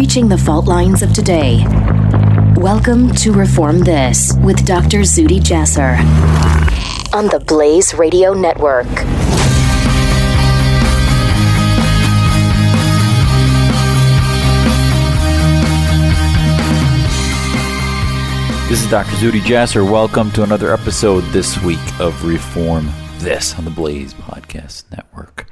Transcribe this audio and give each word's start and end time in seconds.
Breaching 0.00 0.28
the 0.28 0.38
fault 0.38 0.64
lines 0.64 1.02
of 1.02 1.12
today. 1.12 1.62
Welcome 2.56 3.12
to 3.16 3.34
Reform 3.34 3.80
This 3.80 4.32
with 4.42 4.64
Dr. 4.64 5.00
Zuhdi 5.00 5.40
Jasser 5.40 5.98
on 7.14 7.26
the 7.26 7.38
Blaze 7.38 7.92
Radio 7.92 8.32
Network. 8.32 8.86
This 18.70 18.82
is 18.82 18.90
Dr. 18.90 19.10
Zuhdi 19.16 19.40
Jasser. 19.40 19.84
Welcome 19.84 20.30
to 20.30 20.42
another 20.42 20.72
episode 20.72 21.24
this 21.24 21.62
week 21.62 21.78
of 22.00 22.24
Reform 22.24 22.88
This 23.18 23.54
on 23.58 23.66
the 23.66 23.70
Blaze 23.70 24.14
Podcast 24.14 24.84
Network. 24.90 25.49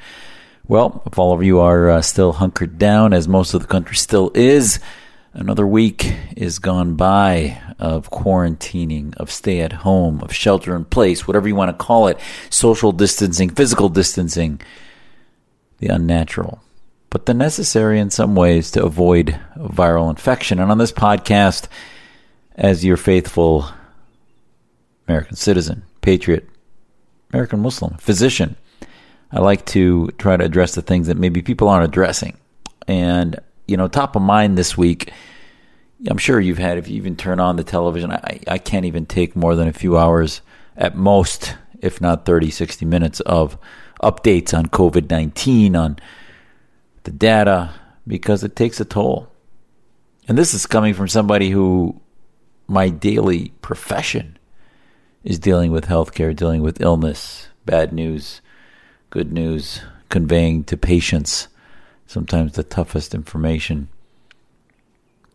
Well, 0.68 1.02
if 1.06 1.18
all 1.18 1.32
of 1.32 1.42
you 1.42 1.60
are 1.60 1.88
uh, 1.88 2.02
still 2.02 2.34
hunkered 2.34 2.76
down, 2.78 3.14
as 3.14 3.26
most 3.26 3.54
of 3.54 3.62
the 3.62 3.66
country 3.66 3.96
still 3.96 4.30
is, 4.34 4.78
another 5.32 5.66
week 5.66 6.12
is 6.36 6.58
gone 6.58 6.94
by 6.94 7.58
of 7.78 8.10
quarantining, 8.10 9.16
of 9.16 9.32
stay 9.32 9.60
at 9.60 9.72
home, 9.72 10.20
of 10.20 10.30
shelter 10.30 10.76
in 10.76 10.84
place, 10.84 11.26
whatever 11.26 11.48
you 11.48 11.54
want 11.54 11.70
to 11.70 11.84
call 11.84 12.06
it, 12.06 12.20
social 12.50 12.92
distancing, 12.92 13.48
physical 13.48 13.88
distancing, 13.88 14.60
the 15.78 15.88
unnatural, 15.88 16.60
but 17.08 17.24
the 17.24 17.32
necessary 17.32 17.98
in 17.98 18.10
some 18.10 18.34
ways 18.34 18.70
to 18.72 18.84
avoid 18.84 19.40
viral 19.56 20.10
infection. 20.10 20.60
And 20.60 20.70
on 20.70 20.76
this 20.76 20.92
podcast, 20.92 21.66
as 22.56 22.84
your 22.84 22.98
faithful 22.98 23.70
American 25.06 25.36
citizen, 25.36 25.84
patriot, 26.02 26.46
American 27.32 27.60
Muslim, 27.60 27.96
physician. 27.96 28.56
I 29.30 29.40
like 29.40 29.66
to 29.66 30.08
try 30.18 30.36
to 30.36 30.44
address 30.44 30.74
the 30.74 30.82
things 30.82 31.08
that 31.08 31.16
maybe 31.16 31.42
people 31.42 31.68
aren't 31.68 31.84
addressing. 31.84 32.36
And, 32.86 33.38
you 33.66 33.76
know, 33.76 33.88
top 33.88 34.16
of 34.16 34.22
mind 34.22 34.56
this 34.56 34.76
week, 34.76 35.12
I'm 36.08 36.18
sure 36.18 36.40
you've 36.40 36.58
had, 36.58 36.78
if 36.78 36.88
you 36.88 36.96
even 36.96 37.16
turn 37.16 37.40
on 37.40 37.56
the 37.56 37.64
television, 37.64 38.12
I, 38.12 38.40
I 38.46 38.58
can't 38.58 38.86
even 38.86 39.04
take 39.04 39.36
more 39.36 39.54
than 39.54 39.68
a 39.68 39.72
few 39.72 39.98
hours 39.98 40.40
at 40.76 40.96
most, 40.96 41.56
if 41.80 42.00
not 42.00 42.24
30, 42.24 42.50
60 42.50 42.86
minutes 42.86 43.20
of 43.20 43.58
updates 44.02 44.56
on 44.56 44.66
COVID 44.66 45.10
19, 45.10 45.76
on 45.76 45.98
the 47.02 47.10
data, 47.10 47.74
because 48.06 48.44
it 48.44 48.56
takes 48.56 48.80
a 48.80 48.84
toll. 48.84 49.28
And 50.28 50.38
this 50.38 50.54
is 50.54 50.66
coming 50.66 50.94
from 50.94 51.08
somebody 51.08 51.50
who 51.50 52.00
my 52.66 52.90
daily 52.90 53.52
profession 53.60 54.38
is 55.24 55.38
dealing 55.38 55.72
with 55.72 55.86
healthcare, 55.86 56.34
dealing 56.34 56.62
with 56.62 56.80
illness, 56.80 57.48
bad 57.64 57.92
news, 57.92 58.40
good 59.10 59.32
news, 59.32 59.80
conveying 60.08 60.64
to 60.64 60.76
patients 60.76 61.48
sometimes 62.06 62.52
the 62.52 62.62
toughest 62.62 63.14
information. 63.14 63.88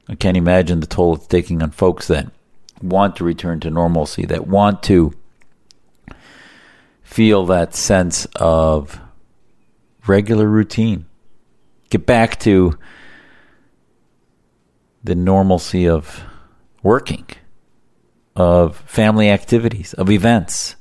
I 0.09 0.16
can't 0.16 0.38
imagine 0.38 0.79
the 0.79 0.88
toll 0.88 1.16
it's 1.16 1.27
taking 1.27 1.61
on 1.61 1.71
folks 1.71 2.07
that 2.07 2.31
want 2.81 3.16
to 3.16 3.23
return 3.23 3.59
to 3.61 3.69
normalcy, 3.69 4.25
that 4.25 4.47
want 4.47 4.83
to 4.83 5.13
feel 7.03 7.45
that 7.45 7.75
sense 7.75 8.25
of 8.35 8.99
regular 10.07 10.47
routine. 10.47 11.05
Get 11.89 12.05
back 12.05 12.39
to 12.41 12.77
the 15.03 15.16
normalcy 15.16 15.88
of 15.88 16.23
working, 16.81 17.27
of 18.35 18.77
family 18.77 19.29
activities, 19.29 19.94
of 19.94 20.09
events, 20.09 20.75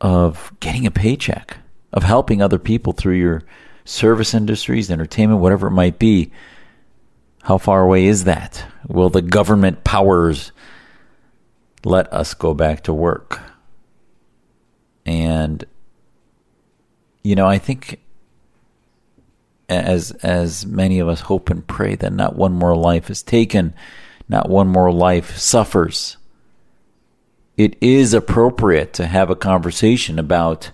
of 0.00 0.52
getting 0.60 0.86
a 0.86 0.90
paycheck, 0.90 1.58
of 1.92 2.02
helping 2.02 2.42
other 2.42 2.58
people 2.58 2.92
through 2.92 3.16
your 3.16 3.42
service 3.84 4.34
industries, 4.34 4.90
entertainment, 4.90 5.40
whatever 5.40 5.68
it 5.68 5.72
might 5.72 5.98
be. 5.98 6.30
How 7.42 7.58
far 7.58 7.82
away 7.82 8.06
is 8.06 8.24
that? 8.24 8.64
Will 8.88 9.10
the 9.10 9.22
government 9.22 9.84
powers 9.84 10.52
let 11.84 12.10
us 12.12 12.32
go 12.34 12.54
back 12.54 12.84
to 12.84 12.94
work? 12.94 13.40
And 15.04 15.64
you 17.22 17.34
know, 17.34 17.46
I 17.46 17.58
think 17.58 18.00
as 19.68 20.10
as 20.22 20.66
many 20.66 20.98
of 20.98 21.08
us 21.08 21.20
hope 21.20 21.50
and 21.50 21.66
pray 21.66 21.94
that 21.96 22.12
not 22.12 22.36
one 22.36 22.52
more 22.52 22.76
life 22.76 23.10
is 23.10 23.22
taken 23.22 23.74
not 24.28 24.48
one 24.48 24.68
more 24.68 24.92
life 24.92 25.36
suffers. 25.36 26.16
It 27.56 27.76
is 27.80 28.14
appropriate 28.14 28.92
to 28.94 29.06
have 29.06 29.30
a 29.30 29.36
conversation 29.36 30.18
about 30.18 30.70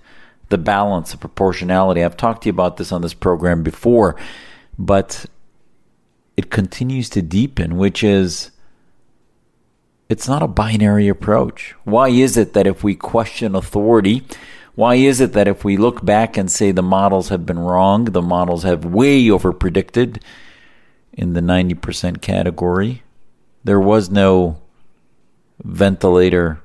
the 0.49 0.59
balance 0.59 1.13
of 1.13 1.21
proportionality. 1.21 2.03
I've 2.03 2.17
talked 2.17 2.43
to 2.43 2.47
you 2.49 2.53
about 2.53 2.79
this 2.79 2.91
on 2.91 3.03
this 3.03 3.15
program 3.15 3.63
before, 3.63 4.17
but 4.79 5.27
it 6.37 6.51
continues 6.51 7.11
to 7.11 7.23
deepen, 7.23 7.77
which 7.77 8.03
is 8.03 8.51
it's 10.09 10.27
not 10.27 10.43
a 10.43 10.49
binary 10.49 11.07
approach. 11.09 11.75
Why 11.85 12.09
is 12.09 12.37
it 12.37 12.55
that 12.55 12.67
if 12.67 12.83
we 12.83 12.95
question 12.97 13.55
authority, 13.55 14.25
why 14.75 14.95
is 14.95 15.21
it 15.21 15.35
that 15.35 15.47
if 15.47 15.65
we 15.65 15.77
look 15.77 16.05
back 16.05 16.39
and 16.39 16.51
say 16.51 16.73
the 16.73 16.83
models 16.83 17.29
have 17.29 17.45
been 17.45 17.59
wrong, 17.59 18.07
the 18.07 18.23
models 18.23 18.63
have 18.63 18.85
way 18.87 19.31
over 19.31 19.53
predicted 19.53 20.25
in 21.13 21.35
the 21.35 21.41
90% 21.41 22.23
category, 22.23 23.03
there 23.63 23.79
was 23.79 24.11
no 24.11 24.63
ventilator 25.63 26.63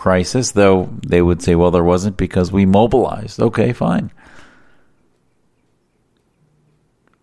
crisis, 0.00 0.52
though 0.52 0.88
they 1.06 1.20
would 1.20 1.42
say, 1.42 1.54
well, 1.54 1.70
there 1.70 1.84
wasn't 1.84 2.16
because 2.16 2.50
we 2.50 2.64
mobilized. 2.64 3.38
Okay, 3.38 3.74
fine. 3.74 4.10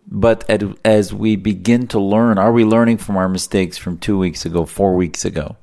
But 0.06 0.48
as 0.84 1.12
we 1.12 1.34
begin 1.34 1.88
to 1.88 1.98
learn, 1.98 2.38
are 2.38 2.52
we 2.52 2.64
learning 2.64 2.98
from 2.98 3.16
our 3.16 3.28
mistakes 3.28 3.76
from 3.76 3.98
two 3.98 4.16
weeks 4.16 4.46
ago, 4.46 4.64
four 4.64 4.94
weeks 4.94 5.24
ago? 5.24 5.56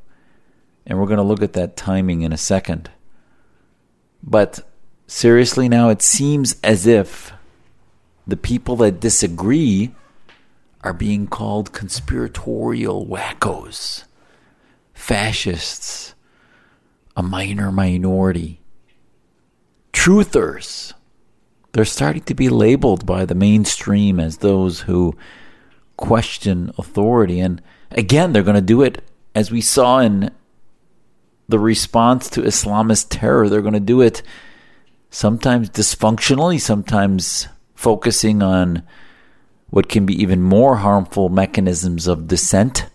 And 0.85 0.99
we're 0.99 1.05
going 1.05 1.15
to 1.15 1.23
look 1.23 1.41
at 1.41 1.53
that 1.53 1.77
timing 1.77 2.21
in 2.21 2.33
a 2.33 2.37
second. 2.37 2.91
But 4.21 4.59
seriously, 5.07 5.69
now 5.69 5.87
it 5.87 6.01
seems 6.01 6.57
as 6.65 6.85
if 6.85 7.31
the 8.27 8.35
people 8.35 8.75
that 8.77 8.99
disagree 8.99 9.95
are 10.83 10.91
being 10.91 11.27
called 11.27 11.71
conspiratorial 11.71 13.07
wackos, 13.07 14.03
fascists, 14.93 16.14
a 17.15 17.23
minor 17.23 17.71
minority, 17.71 18.61
truthers. 19.93 20.93
They're 21.71 21.85
starting 21.85 22.23
to 22.23 22.33
be 22.33 22.49
labeled 22.49 23.05
by 23.05 23.25
the 23.25 23.35
mainstream 23.35 24.19
as 24.19 24.37
those 24.37 24.81
who 24.81 25.15
question 25.97 26.71
authority. 26.77 27.39
And 27.39 27.61
again, 27.91 28.33
they're 28.33 28.43
going 28.43 28.55
to 28.55 28.61
do 28.61 28.81
it 28.81 29.03
as 29.33 29.51
we 29.51 29.61
saw 29.61 29.99
in 29.99 30.31
the 31.47 31.59
response 31.59 32.29
to 32.31 32.41
Islamist 32.41 33.07
terror. 33.09 33.49
They're 33.49 33.61
going 33.61 33.73
to 33.73 33.79
do 33.79 34.01
it 34.01 34.21
sometimes 35.09 35.69
dysfunctionally, 35.69 36.59
sometimes 36.59 37.47
focusing 37.75 38.41
on 38.41 38.83
what 39.69 39.89
can 39.89 40.05
be 40.05 40.21
even 40.21 40.41
more 40.41 40.77
harmful 40.77 41.29
mechanisms 41.29 42.07
of 42.07 42.27
dissent, 42.27 42.87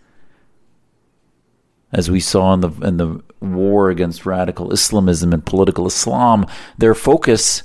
as 1.92 2.10
we 2.10 2.20
saw 2.20 2.54
in 2.54 2.60
the 2.60 2.70
in 2.82 2.96
the 2.96 3.22
war 3.40 3.90
against 3.90 4.26
radical 4.26 4.72
Islamism 4.72 5.32
and 5.32 5.44
political 5.44 5.86
Islam, 5.86 6.46
their 6.78 6.94
focus 6.94 7.62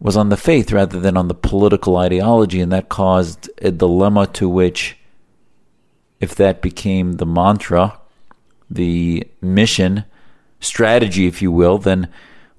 was 0.00 0.16
on 0.16 0.28
the 0.28 0.36
faith 0.36 0.72
rather 0.72 1.00
than 1.00 1.16
on 1.16 1.28
the 1.28 1.34
political 1.34 1.96
ideology, 1.96 2.60
and 2.60 2.72
that 2.72 2.88
caused 2.88 3.48
a 3.62 3.70
dilemma 3.70 4.26
to 4.26 4.48
which, 4.48 4.98
if 6.20 6.34
that 6.34 6.60
became 6.60 7.12
the 7.12 7.26
mantra, 7.26 7.98
the 8.68 9.26
mission, 9.40 10.04
strategy, 10.60 11.26
if 11.26 11.40
you 11.40 11.50
will, 11.50 11.78
then 11.78 12.08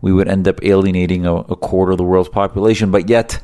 we 0.01 0.13
would 0.13 0.27
end 0.27 0.47
up 0.47 0.63
alienating 0.63 1.25
a, 1.25 1.35
a 1.35 1.55
quarter 1.55 1.91
of 1.91 1.97
the 1.97 2.03
world's 2.03 2.29
population. 2.29 2.91
But 2.91 3.09
yet, 3.09 3.41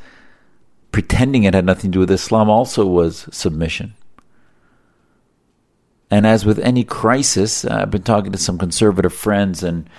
pretending 0.92 1.44
it 1.44 1.54
had 1.54 1.66
nothing 1.66 1.92
to 1.92 1.96
do 1.96 2.00
with 2.00 2.12
Islam 2.12 2.50
also 2.50 2.86
was 2.86 3.28
submission. 3.32 3.94
And 6.12 6.28
as 6.28 6.46
with 6.46 6.60
any 6.60 6.84
crisis, 6.84 7.64
uh, 7.64 7.80
I've 7.82 7.92
been 7.92 8.04
talking 8.04 8.34
to 8.34 8.38
some 8.38 8.58
conservative 8.58 9.14
friends 9.14 9.64
and 9.64 9.90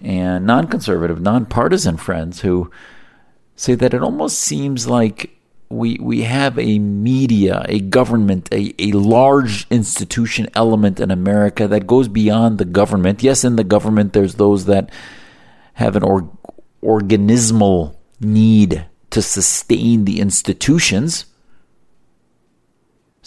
and 0.00 0.46
non-conservative, 0.46 1.20
non-partisan 1.20 1.96
friends 1.96 2.40
who 2.40 2.70
say 3.56 3.74
that 3.74 3.92
it 3.92 4.02
almost 4.02 4.38
seems 4.38 4.86
like 4.86 5.38
we 5.68 5.98
we 6.00 6.22
have 6.22 6.58
a 6.58 6.78
media, 6.78 7.64
a 7.68 7.80
government, 7.80 8.48
a, 8.50 8.74
a 8.78 8.92
large 8.92 9.66
institution 9.70 10.48
element 10.54 10.98
in 11.00 11.10
America 11.10 11.68
that 11.68 11.86
goes 11.86 12.08
beyond 12.08 12.58
the 12.58 12.64
government. 12.64 13.22
Yes, 13.22 13.44
in 13.44 13.56
the 13.56 13.64
government 13.64 14.14
there's 14.14 14.36
those 14.36 14.64
that 14.64 14.90
have 15.74 15.94
an 15.96 16.02
or, 16.02 16.30
organismal 16.82 17.96
need 18.20 18.86
to 19.10 19.20
sustain 19.20 20.06
the 20.06 20.20
institutions. 20.20 21.26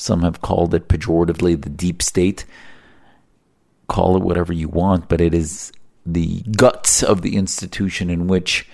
Some 0.01 0.24
have 0.24 0.42
called 0.42 0.74
it 0.74 0.88
pejoratively 0.88 1.62
the 1.62 1.69
deep 1.69 2.01
state. 2.01 2.44
Call 3.88 4.18
it 4.18 4.24
whatever 4.24 4.51
you 4.51 4.68
want, 4.68 5.07
but 5.07 5.21
it 5.21 5.31
is 5.31 5.71
the 6.03 6.42
guts 6.57 7.03
of 7.03 7.21
the 7.21 7.36
institution 7.36 8.09
in 8.09 8.25
which 8.25 8.68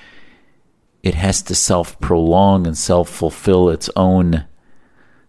it 1.03 1.15
has 1.15 1.41
to 1.41 1.53
self 1.53 1.99
prolong 1.99 2.65
and 2.65 2.77
self 2.77 3.09
fulfill 3.09 3.69
its 3.69 3.89
own 3.97 4.45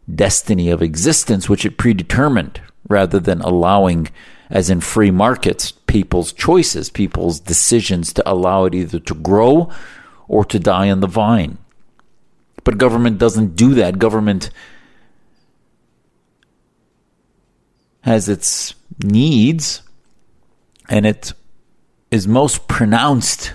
destiny 0.08 0.70
of 0.70 0.82
existence, 0.82 1.48
which 1.48 1.66
it 1.66 1.76
predetermined, 1.76 2.60
rather 2.88 3.18
than 3.18 3.40
allowing, 3.40 4.06
as 4.50 4.70
in 4.70 4.80
free 4.80 5.10
markets, 5.10 5.72
people's 5.88 6.32
choices, 6.32 6.90
people's 6.90 7.40
decisions 7.40 8.12
to 8.12 8.22
allow 8.30 8.66
it 8.66 8.74
either 8.74 9.00
to 9.00 9.14
grow 9.16 9.68
or 10.28 10.44
to 10.44 10.60
die 10.60 10.90
on 10.90 11.00
the 11.00 11.08
vine. 11.08 11.58
But 12.62 12.78
government 12.78 13.18
doesn't 13.18 13.56
do 13.56 13.74
that. 13.74 13.98
Government 13.98 14.50
has 18.08 18.26
its 18.26 18.74
needs 19.04 19.82
and 20.88 21.04
it 21.04 21.34
is 22.10 22.26
most 22.26 22.66
pronounced 22.66 23.52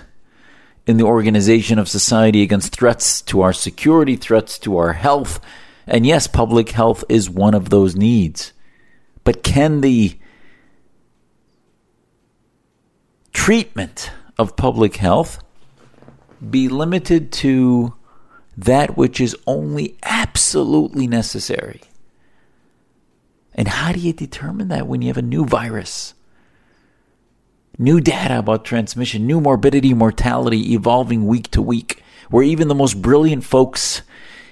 in 0.86 0.96
the 0.96 1.02
organization 1.02 1.76
of 1.76 1.88
society 1.88 2.40
against 2.40 2.72
threats 2.72 3.20
to 3.22 3.40
our 3.40 3.52
security, 3.52 4.14
threats 4.14 4.56
to 4.60 4.76
our 4.76 4.92
health. 4.92 5.40
And 5.88 6.06
yes, 6.06 6.28
public 6.28 6.70
health 6.70 7.02
is 7.08 7.28
one 7.28 7.52
of 7.52 7.70
those 7.70 7.96
needs. 7.96 8.52
But 9.24 9.42
can 9.42 9.80
the 9.80 10.16
treatment 13.32 14.12
of 14.38 14.54
public 14.54 14.98
health 14.98 15.42
be 16.48 16.68
limited 16.68 17.32
to 17.32 17.92
that 18.56 18.96
which 18.96 19.20
is 19.20 19.36
only 19.48 19.96
absolutely 20.04 21.08
necessary? 21.08 21.80
And 23.54 23.68
how 23.68 23.92
do 23.92 24.00
you 24.00 24.12
determine 24.12 24.68
that 24.68 24.86
when 24.86 25.02
you 25.02 25.08
have 25.08 25.16
a 25.16 25.22
new 25.22 25.44
virus? 25.44 26.14
New 27.78 28.00
data 28.00 28.38
about 28.38 28.64
transmission, 28.64 29.26
new 29.26 29.40
morbidity, 29.40 29.94
mortality 29.94 30.74
evolving 30.74 31.26
week 31.26 31.50
to 31.52 31.62
week, 31.62 32.02
where 32.30 32.44
even 32.44 32.68
the 32.68 32.74
most 32.74 33.00
brilliant 33.02 33.44
folks 33.44 34.02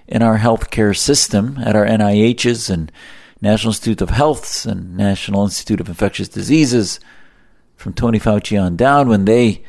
in 0.06 0.22
our 0.22 0.38
healthcare 0.38 0.96
system 0.96 1.58
at 1.58 1.76
our 1.76 1.86
NIHs 1.86 2.68
and 2.70 2.92
National 3.40 3.70
Institute 3.70 4.00
of 4.00 4.10
Healths 4.10 4.64
and 4.66 4.96
National 4.96 5.44
Institute 5.44 5.80
of 5.80 5.88
Infectious 5.88 6.28
Diseases, 6.28 7.00
from 7.82 7.92
Tony 7.92 8.20
Fauci 8.20 8.60
on 8.60 8.76
down, 8.76 9.08
when 9.08 9.24
they 9.24 9.64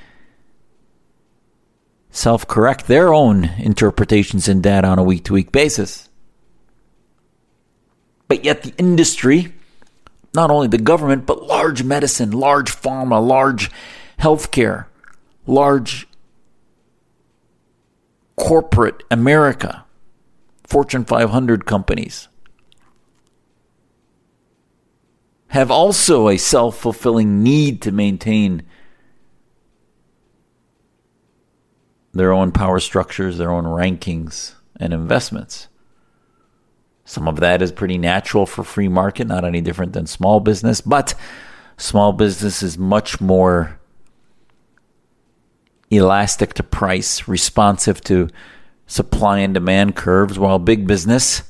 self 2.11 2.47
correct 2.47 2.85
their 2.87 3.11
own 3.11 3.45
interpretations 3.57 4.47
and 4.47 4.61
data 4.61 4.87
on 4.87 4.99
a 4.99 5.03
week 5.03 5.23
to 5.25 5.33
week 5.33 5.51
basis. 5.51 6.09
But 8.33 8.43
yet, 8.43 8.63
the 8.63 8.73
industry, 8.79 9.53
not 10.33 10.49
only 10.49 10.67
the 10.67 10.79
government, 10.79 11.27
but 11.27 11.43
large 11.43 11.83
medicine, 11.83 12.31
large 12.31 12.75
pharma, 12.75 13.23
large 13.23 13.69
healthcare, 14.17 14.87
large 15.45 16.07
corporate 18.35 19.03
America, 19.11 19.85
Fortune 20.65 21.05
500 21.05 21.67
companies, 21.67 22.27
have 25.49 25.69
also 25.69 26.27
a 26.27 26.37
self 26.37 26.75
fulfilling 26.75 27.43
need 27.43 27.83
to 27.83 27.91
maintain 27.91 28.63
their 32.13 32.33
own 32.33 32.51
power 32.51 32.79
structures, 32.79 33.37
their 33.37 33.51
own 33.51 33.65
rankings 33.65 34.55
and 34.79 34.91
investments. 34.91 35.67
Some 37.05 37.27
of 37.27 37.39
that 37.41 37.61
is 37.61 37.71
pretty 37.71 37.97
natural 37.97 38.45
for 38.45 38.63
free 38.63 38.87
market, 38.87 39.27
not 39.27 39.43
any 39.43 39.61
different 39.61 39.93
than 39.93 40.07
small 40.07 40.39
business, 40.39 40.79
but 40.81 41.13
small 41.77 42.13
business 42.13 42.63
is 42.63 42.77
much 42.77 43.19
more 43.19 43.79
elastic 45.91 46.53
to 46.55 46.63
price, 46.63 47.27
responsive 47.27 48.01
to 48.01 48.29
supply 48.87 49.39
and 49.39 49.53
demand 49.53 49.95
curves, 49.95 50.39
while 50.39 50.59
big 50.59 50.87
business 50.87 51.43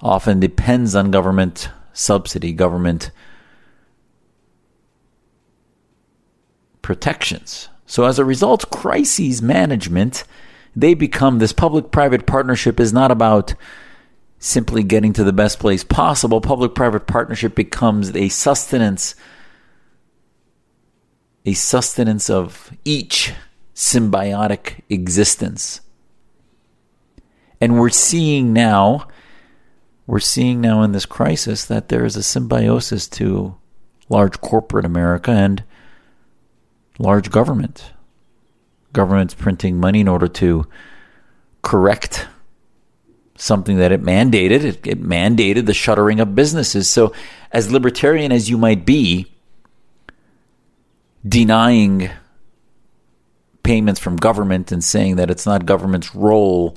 often 0.00 0.40
depends 0.40 0.94
on 0.94 1.10
government 1.10 1.68
subsidy, 1.92 2.52
government 2.52 3.10
protections. 6.82 7.68
So 7.86 8.04
as 8.04 8.18
a 8.18 8.24
result, 8.24 8.70
crises 8.70 9.40
management, 9.40 10.24
they 10.74 10.94
become 10.94 11.38
this 11.38 11.52
public 11.52 11.90
private 11.90 12.26
partnership 12.26 12.80
is 12.80 12.92
not 12.92 13.10
about 13.10 13.54
simply 14.44 14.82
getting 14.82 15.14
to 15.14 15.24
the 15.24 15.32
best 15.32 15.58
place 15.58 15.82
possible, 15.82 16.40
public 16.40 16.74
private 16.74 17.06
partnership 17.06 17.54
becomes 17.54 18.14
a 18.14 18.28
sustenance 18.28 19.14
a 21.46 21.52
sustenance 21.52 22.30
of 22.30 22.70
each 22.86 23.34
symbiotic 23.74 24.80
existence. 24.88 25.82
And 27.60 27.78
we're 27.78 27.90
seeing 27.90 28.54
now 28.54 29.08
we're 30.06 30.20
seeing 30.20 30.60
now 30.60 30.82
in 30.82 30.92
this 30.92 31.06
crisis 31.06 31.64
that 31.64 31.88
there 31.88 32.04
is 32.04 32.16
a 32.16 32.22
symbiosis 32.22 33.08
to 33.08 33.56
large 34.10 34.40
corporate 34.40 34.84
America 34.84 35.30
and 35.30 35.64
large 36.98 37.30
government. 37.30 37.92
Government's 38.92 39.34
printing 39.34 39.78
money 39.78 40.00
in 40.00 40.08
order 40.08 40.28
to 40.28 40.66
correct 41.62 42.28
something 43.36 43.78
that 43.78 43.92
it 43.92 44.02
mandated. 44.02 44.64
It, 44.64 44.86
it, 44.86 45.02
mandated 45.02 45.66
the 45.66 45.74
shuttering 45.74 46.20
of 46.20 46.34
businesses. 46.34 46.88
So, 46.88 47.12
as 47.52 47.70
libertarian 47.70 48.32
as 48.32 48.48
you 48.48 48.58
might 48.58 48.84
be, 48.84 49.32
denying 51.26 52.10
payments 53.62 54.00
from 54.00 54.16
government 54.16 54.70
and 54.70 54.84
saying 54.84 55.16
that 55.16 55.30
it's 55.30 55.46
not 55.46 55.66
government's 55.66 56.14
role 56.14 56.76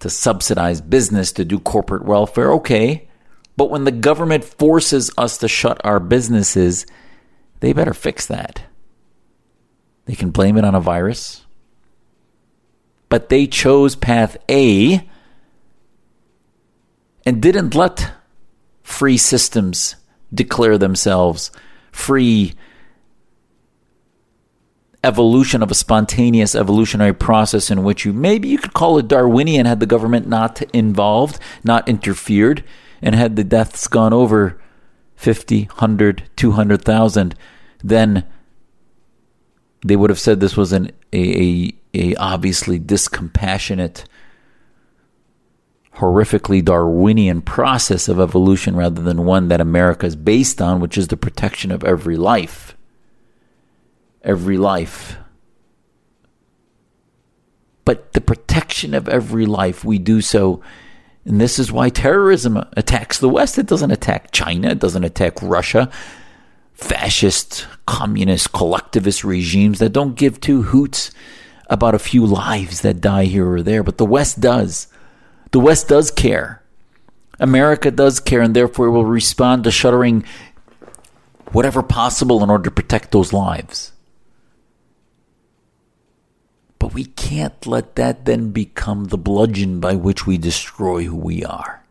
to 0.00 0.08
subsidize 0.10 0.80
business 0.80 1.32
to 1.32 1.44
do 1.44 1.58
corporate 1.58 2.04
welfare, 2.04 2.52
okay. 2.52 3.08
But 3.56 3.70
when 3.70 3.84
the 3.84 3.92
government 3.92 4.44
forces 4.44 5.10
us 5.16 5.38
to 5.38 5.48
shut 5.48 5.80
our 5.84 6.00
businesses, 6.00 6.86
they 7.60 7.72
better 7.72 7.94
fix 7.94 8.26
that. 8.26 8.62
They 10.06 10.14
can 10.14 10.30
blame 10.30 10.56
it 10.56 10.64
on 10.64 10.74
a 10.74 10.80
virus. 10.80 11.44
But 13.08 13.28
they 13.28 13.46
chose 13.46 13.96
path 13.96 14.36
A 14.50 15.08
and 17.26 17.40
didn't 17.42 17.74
let 17.74 18.12
free 18.82 19.16
systems 19.16 19.96
declare 20.32 20.78
themselves 20.78 21.50
free 21.92 22.54
evolution 25.04 25.62
of 25.62 25.70
a 25.70 25.74
spontaneous 25.74 26.54
evolutionary 26.54 27.12
process 27.12 27.70
in 27.70 27.84
which 27.84 28.04
you 28.04 28.12
maybe 28.12 28.48
you 28.48 28.58
could 28.58 28.72
call 28.72 28.98
it 28.98 29.06
Darwinian 29.06 29.66
had 29.66 29.78
the 29.78 29.86
government 29.86 30.26
not 30.26 30.62
involved, 30.72 31.38
not 31.62 31.88
interfered, 31.88 32.64
and 33.02 33.14
had 33.14 33.36
the 33.36 33.44
deaths 33.44 33.86
gone 33.86 34.12
over 34.14 34.60
50, 35.16 35.64
100, 35.64 36.24
200,000, 36.36 37.34
then 37.82 38.24
they 39.84 39.94
would 39.94 40.10
have 40.10 40.18
said 40.18 40.40
this 40.40 40.56
was 40.56 40.72
an 40.72 40.90
a, 41.12 41.18
a, 41.18 41.74
a 41.94 42.14
obviously 42.16 42.80
discompassionate 42.80 44.04
horrifically 45.96 46.64
Darwinian 46.64 47.40
process 47.42 48.08
of 48.08 48.18
evolution 48.18 48.74
rather 48.74 49.00
than 49.00 49.24
one 49.24 49.48
that 49.48 49.60
America 49.60 50.06
is 50.06 50.16
based 50.16 50.60
on, 50.60 50.80
which 50.80 50.98
is 50.98 51.08
the 51.08 51.16
protection 51.16 51.70
of 51.70 51.84
every 51.84 52.16
life. 52.16 52.76
Every 54.22 54.58
life. 54.58 55.16
But 57.84 58.12
the 58.14 58.20
protection 58.20 58.94
of 58.94 59.08
every 59.08 59.46
life, 59.46 59.84
we 59.84 59.98
do 59.98 60.20
so. 60.20 60.62
And 61.24 61.40
this 61.40 61.58
is 61.58 61.70
why 61.70 61.90
terrorism 61.90 62.56
attacks 62.76 63.18
the 63.18 63.28
West. 63.28 63.58
It 63.58 63.66
doesn't 63.66 63.90
attack 63.90 64.32
China, 64.32 64.70
it 64.70 64.78
doesn't 64.78 65.04
attack 65.04 65.40
Russia. 65.42 65.90
Fascist, 66.72 67.68
communist, 67.86 68.52
collectivist 68.52 69.22
regimes 69.22 69.78
that 69.78 69.92
don't 69.92 70.16
give 70.16 70.40
two 70.40 70.62
hoots 70.62 71.12
about 71.68 71.94
a 71.94 72.00
few 72.00 72.26
lives 72.26 72.80
that 72.80 73.00
die 73.00 73.24
here 73.24 73.48
or 73.48 73.62
there, 73.62 73.82
but 73.82 73.96
the 73.96 74.04
West 74.04 74.40
does. 74.40 74.88
The 75.54 75.60
West 75.60 75.86
does 75.86 76.10
care. 76.10 76.64
America 77.38 77.92
does 77.92 78.18
care, 78.18 78.40
and 78.40 78.56
therefore 78.56 78.90
will 78.90 79.04
respond 79.04 79.62
to 79.62 79.70
shuttering 79.70 80.24
whatever 81.52 81.80
possible 81.80 82.42
in 82.42 82.50
order 82.50 82.64
to 82.64 82.72
protect 82.72 83.12
those 83.12 83.32
lives. 83.32 83.92
But 86.80 86.92
we 86.92 87.04
can't 87.04 87.68
let 87.68 87.94
that 87.94 88.24
then 88.24 88.50
become 88.50 89.04
the 89.04 89.16
bludgeon 89.16 89.78
by 89.78 89.94
which 89.94 90.26
we 90.26 90.38
destroy 90.38 91.04
who 91.04 91.14
we 91.14 91.44
are. 91.44 91.84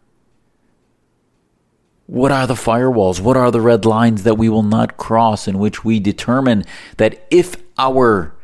What 2.05 2.33
are 2.33 2.45
the 2.45 2.55
firewalls? 2.55 3.21
What 3.21 3.37
are 3.37 3.49
the 3.49 3.61
red 3.61 3.85
lines 3.85 4.23
that 4.23 4.37
we 4.37 4.49
will 4.49 4.63
not 4.63 4.97
cross 4.97 5.47
in 5.47 5.57
which 5.57 5.85
we 5.85 6.01
determine 6.01 6.65
that 6.97 7.25
if 7.31 7.55
our 7.77 8.35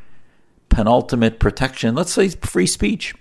penultimate 0.69 1.41
protection, 1.41 1.93
let's 1.93 2.13
say 2.13 2.29
free 2.29 2.67
speech, 2.67 3.13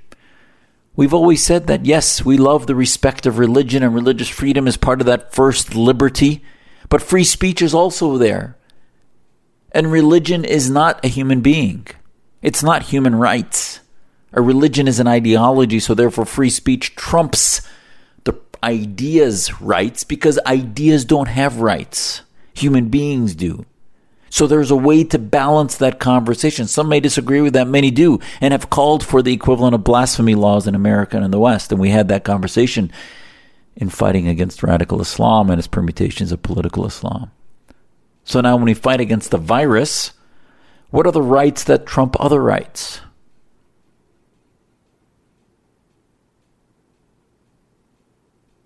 We've 0.98 1.14
always 1.14 1.44
said 1.44 1.68
that, 1.68 1.86
yes, 1.86 2.24
we 2.24 2.36
love 2.36 2.66
the 2.66 2.74
respect 2.74 3.24
of 3.24 3.38
religion 3.38 3.84
and 3.84 3.94
religious 3.94 4.28
freedom 4.28 4.66
as 4.66 4.76
part 4.76 4.98
of 4.98 5.06
that 5.06 5.32
first 5.32 5.76
liberty, 5.76 6.42
but 6.88 7.00
free 7.00 7.22
speech 7.22 7.62
is 7.62 7.72
also 7.72 8.18
there. 8.18 8.56
And 9.70 9.92
religion 9.92 10.44
is 10.44 10.68
not 10.68 11.04
a 11.04 11.08
human 11.08 11.40
being, 11.40 11.86
it's 12.42 12.64
not 12.64 12.82
human 12.82 13.14
rights. 13.14 13.78
A 14.32 14.42
religion 14.42 14.88
is 14.88 14.98
an 14.98 15.06
ideology, 15.06 15.78
so 15.78 15.94
therefore 15.94 16.24
free 16.24 16.50
speech 16.50 16.96
trumps 16.96 17.60
the 18.24 18.34
ideas' 18.64 19.60
rights 19.60 20.02
because 20.02 20.40
ideas 20.46 21.04
don't 21.04 21.28
have 21.28 21.60
rights. 21.60 22.22
Human 22.54 22.88
beings 22.88 23.36
do. 23.36 23.66
So 24.30 24.46
there's 24.46 24.70
a 24.70 24.76
way 24.76 25.04
to 25.04 25.18
balance 25.18 25.76
that 25.76 25.98
conversation. 25.98 26.66
Some 26.66 26.88
may 26.88 27.00
disagree 27.00 27.40
with 27.40 27.54
that, 27.54 27.66
many 27.66 27.90
do, 27.90 28.20
and 28.40 28.52
have 28.52 28.70
called 28.70 29.04
for 29.04 29.22
the 29.22 29.32
equivalent 29.32 29.74
of 29.74 29.84
blasphemy 29.84 30.34
laws 30.34 30.66
in 30.66 30.74
America 30.74 31.16
and 31.16 31.24
in 31.24 31.30
the 31.30 31.40
West. 31.40 31.72
And 31.72 31.80
we 31.80 31.90
had 31.90 32.08
that 32.08 32.24
conversation 32.24 32.92
in 33.76 33.88
fighting 33.88 34.28
against 34.28 34.62
radical 34.62 35.00
Islam 35.00 35.50
and 35.50 35.58
its 35.58 35.68
permutations 35.68 36.32
of 36.32 36.42
political 36.42 36.84
Islam. 36.84 37.30
So 38.24 38.40
now 38.40 38.56
when 38.56 38.66
we 38.66 38.74
fight 38.74 39.00
against 39.00 39.30
the 39.30 39.38
virus, 39.38 40.12
what 40.90 41.06
are 41.06 41.12
the 41.12 41.22
rights 41.22 41.64
that 41.64 41.86
trump 41.86 42.16
other 42.20 42.42
rights? 42.42 43.00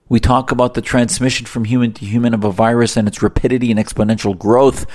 We 0.09 0.21
talk 0.21 0.51
about 0.51 0.75
the 0.75 0.83
transmission 0.83 1.47
from 1.47 1.65
human 1.65 1.93
to 1.95 2.05
human 2.05 2.35
of 2.35 2.45
a 2.45 2.53
virus 2.53 2.97
and 2.97 3.09
its 3.09 3.23
rapidity 3.23 3.71
and 3.71 3.81
exponential 3.81 4.37
growth 4.37 4.87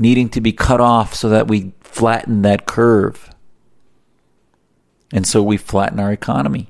needing 0.00 0.30
to 0.30 0.40
be 0.40 0.50
cut 0.50 0.80
off 0.80 1.14
so 1.14 1.28
that 1.28 1.46
we 1.46 1.74
flatten 1.82 2.40
that 2.40 2.64
curve. 2.64 3.30
And 5.12 5.26
so 5.26 5.42
we 5.42 5.58
flatten 5.58 6.00
our 6.00 6.10
economy. 6.10 6.68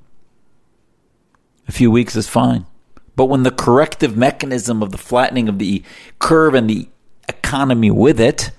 A 1.68 1.72
few 1.72 1.92
weeks 1.92 2.16
is 2.16 2.28
fine. 2.28 2.66
But 3.14 3.26
when 3.26 3.44
the 3.44 3.52
corrective 3.52 4.16
mechanism 4.16 4.82
of 4.82 4.90
the 4.90 4.98
flattening 4.98 5.48
of 5.48 5.60
the 5.60 5.84
curve 6.18 6.54
and 6.54 6.68
the 6.68 6.88
economy 7.28 7.90
with 7.90 8.18
it 8.18 8.50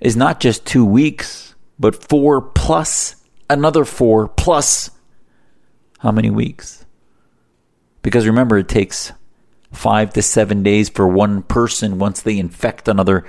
is 0.00 0.16
not 0.16 0.40
just 0.40 0.66
two 0.66 0.84
weeks, 0.84 1.54
but 1.78 2.08
four 2.08 2.40
plus 2.42 3.16
another 3.48 3.84
four 3.84 4.26
plus 4.26 4.90
how 6.00 6.10
many 6.10 6.30
weeks? 6.30 6.84
Because 8.02 8.26
remember, 8.26 8.58
it 8.58 8.68
takes 8.68 9.12
five 9.72 10.12
to 10.14 10.22
seven 10.22 10.62
days 10.62 10.88
for 10.88 11.06
one 11.06 11.42
person 11.42 11.98
once 11.98 12.22
they 12.22 12.38
infect 12.38 12.88
another 12.88 13.24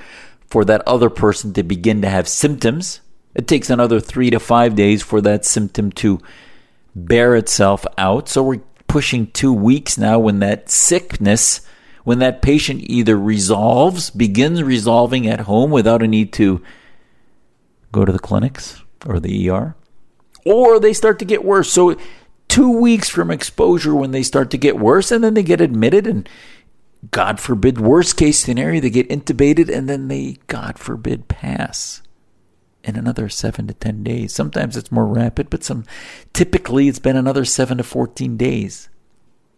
for 0.48 0.64
that 0.66 0.82
other 0.88 1.10
person 1.10 1.54
to 1.54 1.64
begin 1.64 2.02
to 2.02 2.10
have 2.10 2.28
symptoms. 2.28 3.02
It 3.36 3.48
takes 3.48 3.70
another 3.70 4.00
three 4.00 4.30
to 4.30 4.40
five 4.40 4.76
days 4.76 5.04
for 5.04 5.22
that 5.22 5.46
symptom 5.46 5.92
to 5.94 6.20
bear 6.96 7.36
itself 7.36 7.86
out. 7.98 8.30
So 8.30 8.44
we're 8.44 8.62
pushing 8.88 9.28
two 9.32 9.54
weeks 9.54 9.98
now 9.98 10.18
when 10.20 10.40
that 10.40 10.70
sickness, 10.70 11.62
when 12.04 12.20
that 12.20 12.42
patient 12.42 12.82
either 12.86 13.18
resolves, 13.18 14.10
begins 14.10 14.64
resolving 14.64 15.28
at 15.28 15.42
home 15.42 15.70
without 15.70 16.02
a 16.02 16.08
need 16.08 16.34
to 16.34 16.64
go 17.92 18.06
to 18.06 18.12
the 18.12 18.20
clinics 18.20 18.82
or 19.06 19.20
the 19.20 19.50
ER, 19.50 19.76
or 20.46 20.80
they 20.80 20.94
start 20.94 21.20
to 21.20 21.26
get 21.26 21.44
worse. 21.44 21.72
So 21.72 21.98
two 22.58 22.72
weeks 22.72 23.08
from 23.08 23.30
exposure 23.30 23.94
when 23.94 24.10
they 24.10 24.24
start 24.24 24.50
to 24.50 24.58
get 24.58 24.80
worse, 24.80 25.12
and 25.12 25.24
then 25.24 25.36
they 25.36 25.44
get 25.44 25.62
admitted, 25.62 26.08
and 26.08 26.28
God 27.12 27.40
forbid, 27.40 27.80
worst 27.80 28.18
case 28.18 28.40
scenario, 28.40 28.82
they 28.82 28.90
get 28.90 29.10
intubated, 29.10 29.70
and 29.70 29.88
then 29.88 30.08
they, 30.08 30.38
God 30.48 30.80
forbid, 30.80 31.28
pass 31.28 32.02
in 32.84 32.96
another 32.96 33.30
seven 33.30 33.68
to 33.68 33.76
10 33.76 34.04
days. 34.04 34.34
Sometimes 34.34 34.76
it's 34.76 34.92
more 34.92 35.06
rapid, 35.06 35.52
but 35.52 35.64
some 35.64 35.86
typically 36.34 36.88
it's 36.88 36.98
been 36.98 37.16
another 37.16 37.46
seven 37.46 37.78
to 37.78 37.84
14 37.84 38.38
days. 38.38 38.90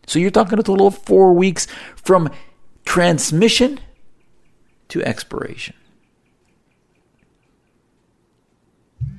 So 0.06 0.20
you're 0.20 0.30
talking 0.30 0.60
a 0.60 0.64
total 0.64 0.88
of 0.88 0.98
four 0.98 1.32
weeks 1.32 1.68
from 1.96 2.30
transmission 2.84 3.80
to 4.90 5.02
expiration. 5.04 5.76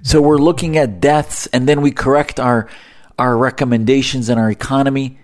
So 0.03 0.21
we're 0.21 0.37
looking 0.37 0.77
at 0.77 1.01
deaths 1.01 1.47
and 1.47 1.67
then 1.67 1.81
we 1.81 1.93
correct 1.93 2.39
our 2.39 2.69
our 3.21 3.37
recommendations 3.37 4.31
in 4.31 4.39
our 4.39 4.51
economy 4.51 5.19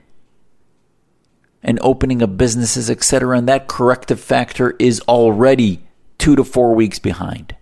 and 1.62 1.78
opening 1.80 2.20
of 2.20 2.36
businesses, 2.36 2.90
etc. 2.90 3.38
And 3.38 3.48
that 3.48 3.68
corrective 3.68 4.20
factor 4.20 4.76
is 4.78 5.00
already 5.08 5.82
two 6.18 6.36
to 6.36 6.44
four 6.44 6.74
weeks 6.74 6.98
behind. 6.98 7.56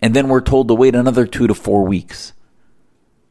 And 0.00 0.12
then 0.12 0.28
we're 0.28 0.40
told 0.40 0.66
to 0.68 0.74
wait 0.74 0.96
another 0.96 1.24
two 1.24 1.46
to 1.46 1.54
four 1.54 1.84
weeks. 1.86 2.32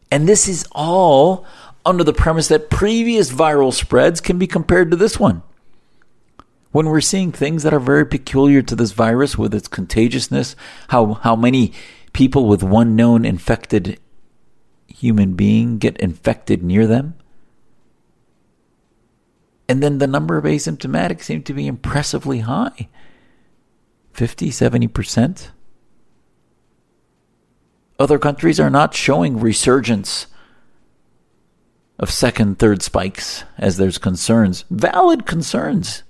And 0.09 0.29
this 0.29 0.47
is 0.47 0.65
all 0.71 1.45
under 1.85 2.05
the 2.05 2.13
premise 2.13 2.47
that 2.47 2.69
previous 2.69 3.29
viral 3.29 3.73
spreads 3.73 4.21
can 4.21 4.39
be 4.39 4.47
compared 4.47 4.91
to 4.91 4.97
this 4.97 5.19
one. 5.19 5.43
When 6.71 6.85
we're 6.85 7.01
seeing 7.01 7.33
things 7.33 7.63
that 7.63 7.73
are 7.73 7.79
very 7.81 8.05
peculiar 8.05 8.61
to 8.61 8.75
this 8.77 8.93
virus 8.93 9.37
with 9.37 9.53
its 9.53 9.67
contagiousness, 9.67 10.55
how, 10.87 11.15
how 11.15 11.35
many 11.35 11.73
people 12.13 12.47
with 12.47 12.63
one 12.63 12.95
known 12.95 13.25
infected 13.25 13.99
human 15.03 15.33
being 15.33 15.77
get 15.77 15.97
infected 15.97 16.63
near 16.63 16.87
them. 16.87 17.15
And 19.67 19.83
then 19.83 19.97
the 19.97 20.07
number 20.07 20.37
of 20.37 20.45
asymptomatics 20.45 21.23
seem 21.23 21.43
to 21.43 21.53
be 21.53 21.67
impressively 21.67 22.39
high 22.39 22.87
50, 24.13 24.49
70%. 24.49 25.49
Other 27.99 28.17
countries 28.17 28.59
are 28.59 28.69
not 28.69 28.93
showing 28.93 29.39
resurgence 29.39 30.27
of 31.99 32.09
second, 32.09 32.57
third 32.57 32.81
spikes 32.81 33.43
as 33.57 33.77
there's 33.77 33.97
concerns, 33.97 34.63
valid 34.69 35.25
concerns. 35.25 36.03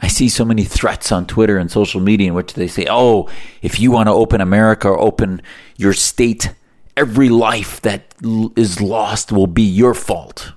I 0.00 0.08
see 0.08 0.28
so 0.28 0.44
many 0.44 0.64
threats 0.64 1.10
on 1.10 1.26
Twitter 1.26 1.58
and 1.58 1.70
social 1.70 2.00
media 2.00 2.28
in 2.28 2.34
which 2.34 2.54
they 2.54 2.68
say, 2.68 2.86
oh, 2.88 3.28
if 3.62 3.80
you 3.80 3.90
want 3.90 4.06
to 4.06 4.12
open 4.12 4.40
America 4.40 4.88
or 4.88 4.98
open 4.98 5.42
your 5.76 5.92
state, 5.92 6.54
every 6.98 7.28
life 7.28 7.80
that 7.82 8.12
is 8.56 8.80
lost 8.80 9.30
will 9.30 9.46
be 9.46 9.62
your 9.62 9.94
fault. 9.94 10.52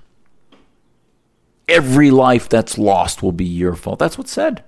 Every 1.68 2.10
life 2.10 2.48
that's 2.48 2.76
lost 2.76 3.22
will 3.22 3.30
be 3.30 3.44
your 3.44 3.76
fault. 3.76 4.00
That's 4.00 4.18
what's 4.18 4.32
said. 4.32 4.64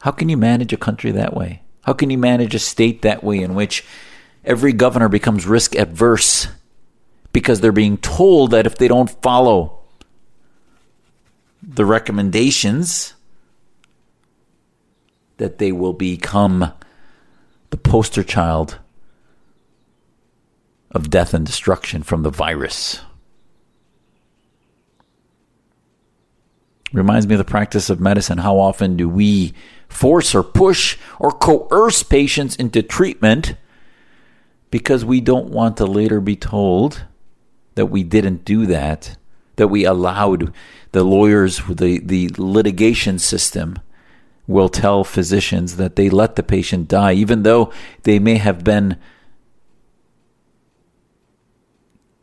How 0.00 0.10
can 0.10 0.28
you 0.28 0.36
manage 0.36 0.72
a 0.72 0.76
country 0.76 1.12
that 1.12 1.34
way? 1.34 1.62
How 1.84 1.92
can 1.92 2.10
you 2.10 2.18
manage 2.18 2.52
a 2.56 2.58
state 2.58 3.02
that 3.02 3.22
way 3.22 3.40
in 3.40 3.54
which 3.54 3.84
every 4.44 4.72
governor 4.72 5.08
becomes 5.08 5.46
risk 5.46 5.76
adverse 5.76 6.48
because 7.32 7.60
they're 7.60 7.70
being 7.70 7.98
told 7.98 8.50
that 8.50 8.66
if 8.66 8.76
they 8.76 8.88
don't 8.88 9.22
follow 9.22 9.78
the 11.62 11.84
recommendations 11.84 13.14
that 15.36 15.58
they 15.58 15.70
will 15.70 15.92
become 15.92 16.72
the 17.70 17.76
poster 17.76 18.24
child 18.24 18.80
of 20.90 21.10
death 21.10 21.34
and 21.34 21.44
destruction 21.44 22.02
from 22.02 22.22
the 22.22 22.30
virus. 22.30 23.00
Reminds 26.92 27.26
me 27.26 27.34
of 27.34 27.38
the 27.38 27.44
practice 27.44 27.90
of 27.90 28.00
medicine. 28.00 28.38
How 28.38 28.58
often 28.58 28.96
do 28.96 29.08
we 29.08 29.52
force 29.88 30.34
or 30.34 30.42
push 30.42 30.96
or 31.18 31.30
coerce 31.30 32.02
patients 32.02 32.56
into 32.56 32.82
treatment 32.82 33.56
because 34.70 35.04
we 35.04 35.20
don't 35.20 35.50
want 35.50 35.76
to 35.76 35.86
later 35.86 36.20
be 36.20 36.36
told 36.36 37.04
that 37.74 37.86
we 37.86 38.02
didn't 38.02 38.44
do 38.44 38.66
that, 38.66 39.16
that 39.56 39.68
we 39.68 39.84
allowed 39.84 40.52
the 40.92 41.04
lawyers, 41.04 41.60
the, 41.68 41.98
the 41.98 42.30
litigation 42.38 43.18
system 43.18 43.78
will 44.46 44.68
tell 44.68 45.04
physicians 45.04 45.76
that 45.76 45.96
they 45.96 46.08
let 46.08 46.36
the 46.36 46.42
patient 46.42 46.88
die, 46.88 47.12
even 47.12 47.42
though 47.42 47.72
they 48.04 48.18
may 48.18 48.36
have 48.36 48.64
been 48.64 48.96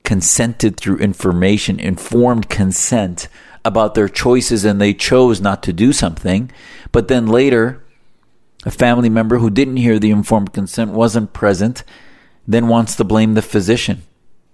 consented 0.03 0.77
through 0.77 0.97
information, 0.97 1.79
informed 1.79 2.49
consent 2.49 3.27
about 3.65 3.95
their 3.95 4.09
choices, 4.09 4.65
and 4.65 4.79
they 4.79 4.93
chose 4.93 5.39
not 5.39 5.63
to 5.63 5.73
do 5.73 5.93
something. 5.93 6.51
But 6.91 7.07
then 7.07 7.27
later, 7.27 7.83
a 8.65 8.71
family 8.71 9.09
member 9.09 9.37
who 9.37 9.49
didn't 9.49 9.77
hear 9.77 9.99
the 9.99 10.11
informed 10.11 10.53
consent 10.53 10.91
wasn't 10.91 11.33
present, 11.33 11.83
then 12.47 12.67
wants 12.67 12.95
to 12.97 13.03
blame 13.03 13.33
the 13.33 13.41
physician. 13.41 14.03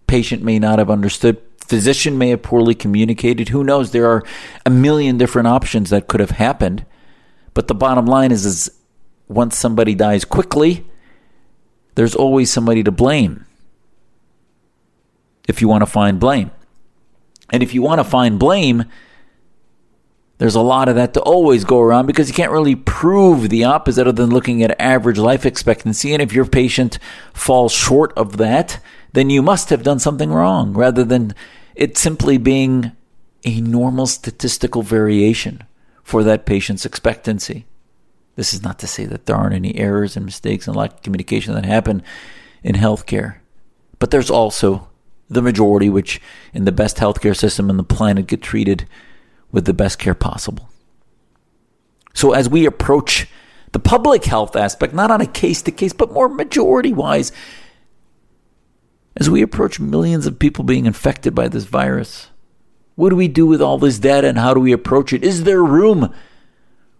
Patient 0.07 0.43
may 0.43 0.59
not 0.59 0.79
have 0.79 0.89
understood 0.89 1.41
physician 1.69 2.17
may 2.17 2.29
have 2.29 2.41
poorly 2.41 2.73
communicated. 2.73 3.49
Who 3.49 3.63
knows? 3.63 3.91
There 3.91 4.07
are 4.07 4.23
a 4.65 4.71
million 4.71 5.19
different 5.19 5.47
options 5.47 5.91
that 5.91 6.07
could 6.07 6.19
have 6.19 6.31
happened. 6.31 6.83
But 7.53 7.67
the 7.67 7.75
bottom 7.75 8.07
line 8.07 8.31
is, 8.31 8.43
is 8.43 8.71
once 9.27 9.55
somebody 9.55 9.93
dies 9.93 10.25
quickly, 10.25 10.87
there's 11.93 12.15
always 12.15 12.51
somebody 12.51 12.83
to 12.83 12.91
blame 12.91 13.45
if 15.49 15.61
you 15.61 15.67
want 15.67 15.81
to 15.81 15.87
find 15.87 16.19
blame. 16.19 16.51
And 17.51 17.63
if 17.63 17.73
you 17.73 17.81
want 17.81 17.99
to 17.99 18.03
find 18.03 18.37
blame, 18.39 18.85
there's 20.37 20.55
a 20.55 20.61
lot 20.61 20.87
of 20.87 20.95
that 20.95 21.15
to 21.15 21.21
always 21.21 21.65
go 21.65 21.81
around 21.81 22.05
because 22.05 22.29
you 22.29 22.35
can't 22.35 22.51
really 22.51 22.75
prove 22.75 23.49
the 23.49 23.63
opposite 23.63 24.07
other 24.07 24.23
than 24.23 24.29
looking 24.29 24.61
at 24.61 24.79
average 24.79 25.17
life 25.17 25.45
expectancy. 25.45 26.13
And 26.13 26.21
if 26.21 26.31
your 26.31 26.45
patient 26.45 26.99
falls 27.33 27.73
short 27.73 28.13
of 28.15 28.37
that, 28.37 28.79
then 29.11 29.31
you 29.31 29.41
must 29.41 29.71
have 29.71 29.81
done 29.81 29.97
something 29.97 30.31
wrong 30.31 30.73
rather 30.73 31.03
than 31.03 31.33
it 31.75 31.97
simply 31.97 32.37
being 32.37 32.91
a 33.43 33.59
normal 33.59 34.05
statistical 34.05 34.83
variation 34.83 35.63
for 36.03 36.23
that 36.23 36.45
patient's 36.45 36.85
expectancy. 36.85 37.65
This 38.35 38.53
is 38.53 38.61
not 38.61 38.77
to 38.79 38.87
say 38.87 39.05
that 39.05 39.25
there 39.25 39.35
aren't 39.35 39.55
any 39.55 39.75
errors 39.75 40.15
and 40.15 40.25
mistakes 40.25 40.67
and 40.67 40.75
lack 40.75 40.93
of 40.93 41.01
communication 41.01 41.55
that 41.55 41.65
happen 41.65 42.03
in 42.63 42.75
healthcare. 42.75 43.37
But 43.97 44.11
there's 44.11 44.29
also 44.29 44.88
the 45.29 45.41
majority, 45.41 45.89
which 45.89 46.21
in 46.53 46.65
the 46.65 46.71
best 46.71 46.97
healthcare 46.97 47.37
system 47.37 47.69
on 47.69 47.77
the 47.77 47.83
planet 47.83 48.27
get 48.27 48.41
treated 48.41 48.87
with 49.51 49.65
the 49.65 49.73
best 49.73 49.99
care 49.99 50.15
possible. 50.15 50.69
So 52.13 52.33
as 52.33 52.49
we 52.49 52.65
approach 52.65 53.27
the 53.71 53.79
public 53.79 54.25
health 54.25 54.55
aspect, 54.55 54.93
not 54.93 55.11
on 55.11 55.21
a 55.21 55.27
case 55.27 55.61
to 55.63 55.71
case, 55.71 55.93
but 55.93 56.11
more 56.11 56.27
majority 56.27 56.91
wise, 56.93 57.31
as 59.15 59.29
we 59.29 59.41
approach 59.41 59.79
millions 59.79 60.25
of 60.25 60.39
people 60.39 60.63
being 60.63 60.85
infected 60.85 61.35
by 61.35 61.47
this 61.47 61.65
virus, 61.65 62.29
what 62.95 63.09
do 63.09 63.15
we 63.15 63.27
do 63.27 63.45
with 63.45 63.61
all 63.61 63.77
this 63.77 63.99
data 63.99 64.27
and 64.27 64.37
how 64.37 64.53
do 64.53 64.59
we 64.59 64.71
approach 64.71 65.13
it? 65.13 65.23
Is 65.23 65.43
there 65.43 65.63
room 65.63 66.13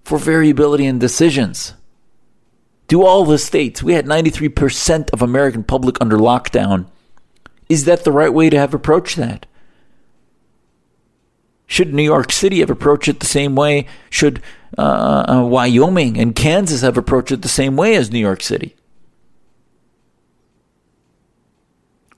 for 0.04 0.18
variability 0.18 0.86
in 0.86 1.00
decisions? 1.00 1.74
Do 2.88 3.04
all 3.04 3.26
the 3.26 3.38
states, 3.38 3.84
we 3.84 3.94
had 3.94 4.06
93% 4.06 5.12
of 5.12 5.22
American 5.22 5.64
public 5.64 5.98
under 6.02 6.18
lockdown. 6.18 6.88
Is 7.70 7.86
that 7.86 8.04
the 8.04 8.12
right 8.12 8.34
way 8.34 8.50
to 8.50 8.58
have 8.58 8.74
approached 8.74 9.16
that? 9.18 9.46
Should 11.68 11.94
New 11.94 12.04
York 12.04 12.32
City 12.32 12.62
have 12.62 12.72
approached 12.72 13.08
it 13.08 13.20
the 13.20 13.28
same 13.28 13.56
way? 13.56 13.86
Should 14.10 14.42
uh, 14.76 15.26
uh, 15.30 15.46
Wyoming 15.46 16.18
and 16.18 16.36
Kansas 16.36 16.82
have 16.82 16.98
approached 16.98 17.32
it 17.32 17.44
the 17.44 17.48
same 17.48 17.76
way 17.76 17.96
as 17.96 18.12
New 18.12 18.20
York 18.20 18.42
City? 18.42 18.76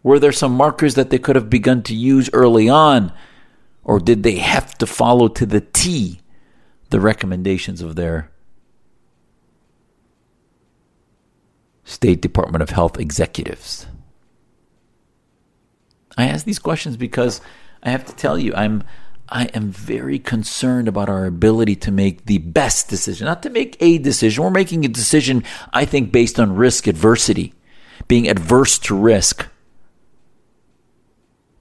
Were 0.04 0.20
there 0.20 0.32
some 0.32 0.54
markers 0.54 0.96
that 0.96 1.10
they 1.10 1.20
could 1.20 1.36
have 1.36 1.50
begun 1.50 1.84
to 1.84 1.94
use 1.94 2.30
early 2.32 2.70
on? 2.70 3.12
Or 3.84 4.00
did 4.00 4.24
they 4.24 4.38
have 4.38 4.78
to 4.78 4.88
follow 4.88 5.28
to 5.28 5.46
the 5.46 5.62
T 5.62 6.22
the 6.90 7.02
recommendations 7.02 7.82
of 7.82 7.96
their 7.98 8.32
State 11.84 12.22
Department 12.22 12.62
of 12.62 12.70
Health 12.70 12.98
executives? 12.98 13.86
I 16.18 16.28
ask 16.28 16.46
these 16.46 16.60
questions 16.60 16.98
because 16.98 17.42
I 17.84 17.90
have 17.90 18.06
to 18.06 18.16
tell 18.16 18.38
you, 18.38 18.54
I'm 18.56 18.84
I 19.32 19.46
am 19.54 19.72
very 19.72 20.20
concerned 20.20 20.90
about 20.90 21.08
our 21.08 21.26
ability 21.26 21.78
to 21.78 21.92
make 21.92 22.26
the 22.26 22.40
best 22.40 22.90
decision, 22.90 23.26
not 23.26 23.42
to 23.44 23.50
make 23.50 23.78
a 23.80 23.98
decision. 23.98 24.44
We're 24.44 24.52
making 24.52 24.84
a 24.84 24.90
decision, 24.90 25.46
I 25.72 25.86
think, 25.86 26.12
based 26.12 26.38
on 26.38 26.58
risk 26.58 26.86
adversity, 26.86 27.54
being 28.10 28.28
adverse 28.28 28.78
to 28.80 28.96
risk, 28.96 29.48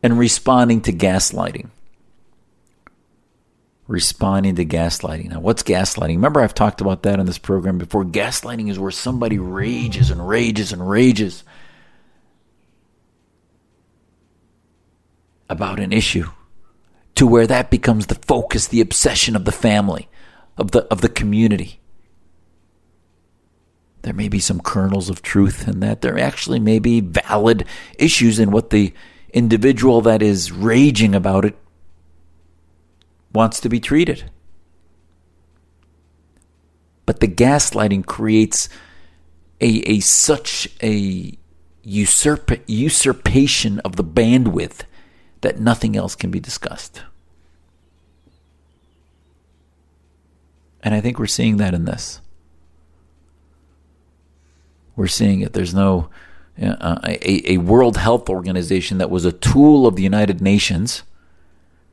and 0.02 0.18
responding 0.18 0.80
to 0.80 0.92
gaslighting. 0.92 1.68
Responding 3.86 4.56
to 4.56 4.64
gaslighting. 4.64 5.28
Now, 5.28 5.38
what's 5.38 5.62
gaslighting? 5.62 6.16
Remember, 6.16 6.40
I've 6.40 6.54
talked 6.54 6.80
about 6.80 7.04
that 7.04 7.20
in 7.20 7.26
this 7.26 7.38
program 7.38 7.78
before. 7.78 8.04
Gaslighting 8.04 8.68
is 8.68 8.80
where 8.80 8.90
somebody 8.90 9.38
rages 9.38 10.10
and 10.10 10.28
rages 10.28 10.72
and 10.72 10.88
rages 10.88 11.44
about 15.50 15.80
an 15.80 15.92
issue 15.92 16.30
to 17.16 17.26
where 17.26 17.46
that 17.46 17.70
becomes 17.70 18.06
the 18.06 18.14
focus, 18.14 18.68
the 18.68 18.80
obsession 18.80 19.36
of 19.36 19.44
the 19.44 19.52
family, 19.52 20.08
of 20.56 20.70
the 20.70 20.84
of 20.84 21.02
the 21.02 21.08
community. 21.08 21.80
There 24.02 24.14
may 24.14 24.28
be 24.28 24.38
some 24.38 24.60
kernels 24.60 25.10
of 25.10 25.20
truth 25.20 25.68
in 25.68 25.80
that. 25.80 26.00
There 26.00 26.18
actually 26.18 26.60
may 26.60 26.78
be 26.78 27.00
valid 27.00 27.66
issues 27.98 28.38
in 28.38 28.50
what 28.50 28.70
the 28.70 28.94
individual 29.34 30.00
that 30.02 30.22
is 30.22 30.50
raging 30.50 31.14
about 31.14 31.44
it 31.44 31.56
wants 33.32 33.60
to 33.60 33.68
be 33.68 33.80
treated. 33.80 34.30
But 37.04 37.20
the 37.20 37.28
gaslighting 37.28 38.06
creates 38.06 38.68
a, 39.60 39.82
a 39.90 40.00
such 40.00 40.68
a 40.82 41.36
usurp, 41.82 42.52
usurpation 42.66 43.80
of 43.80 43.96
the 43.96 44.04
bandwidth 44.04 44.82
that 45.40 45.58
nothing 45.58 45.96
else 45.96 46.14
can 46.14 46.30
be 46.30 46.40
discussed. 46.40 47.02
And 50.82 50.94
I 50.94 51.00
think 51.00 51.18
we're 51.18 51.26
seeing 51.26 51.58
that 51.58 51.74
in 51.74 51.84
this. 51.84 52.20
We're 54.96 55.06
seeing 55.06 55.40
it. 55.40 55.52
There's 55.52 55.74
no 55.74 56.10
uh, 56.60 56.98
a, 57.04 57.52
a 57.52 57.56
World 57.58 57.96
Health 57.96 58.28
Organization 58.28 58.98
that 58.98 59.10
was 59.10 59.24
a 59.24 59.32
tool 59.32 59.86
of 59.86 59.96
the 59.96 60.02
United 60.02 60.40
Nations 60.40 61.02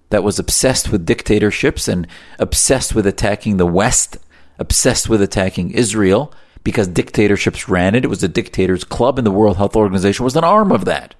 that 0.10 0.24
was 0.24 0.40
obsessed 0.40 0.92
with 0.92 1.06
dictatorships 1.06 1.88
and 1.88 2.08
obsessed 2.40 2.96
with 2.96 3.06
attacking 3.06 3.58
the 3.58 3.66
West, 3.66 4.18
obsessed 4.58 5.10
with 5.10 5.22
attacking 5.22 5.72
Israel 5.72 6.34
because 6.64 6.88
dictatorships 6.88 7.70
ran 7.70 7.96
it. 7.96 8.04
It 8.04 8.10
was 8.10 8.24
a 8.24 8.28
dictators' 8.28 8.84
club, 8.84 9.18
and 9.18 9.26
the 9.26 9.32
World 9.32 9.58
Health 9.58 9.76
Organization 9.76 10.26
was 10.26 10.36
an 10.36 10.44
arm 10.44 10.72
of 10.72 10.86
that. 10.86 11.16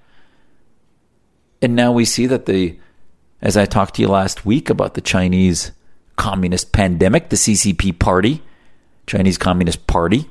And 1.60 1.74
now 1.74 1.92
we 1.92 2.04
see 2.04 2.26
that 2.26 2.46
the, 2.46 2.78
as 3.42 3.56
I 3.56 3.66
talked 3.66 3.94
to 3.96 4.02
you 4.02 4.08
last 4.08 4.46
week 4.46 4.70
about 4.70 4.94
the 4.94 5.00
Chinese 5.00 5.72
Communist 6.16 6.72
pandemic, 6.72 7.28
the 7.28 7.36
CCP 7.36 7.98
party, 7.98 8.42
Chinese 9.06 9.38
Communist 9.38 9.86
Party, 9.86 10.28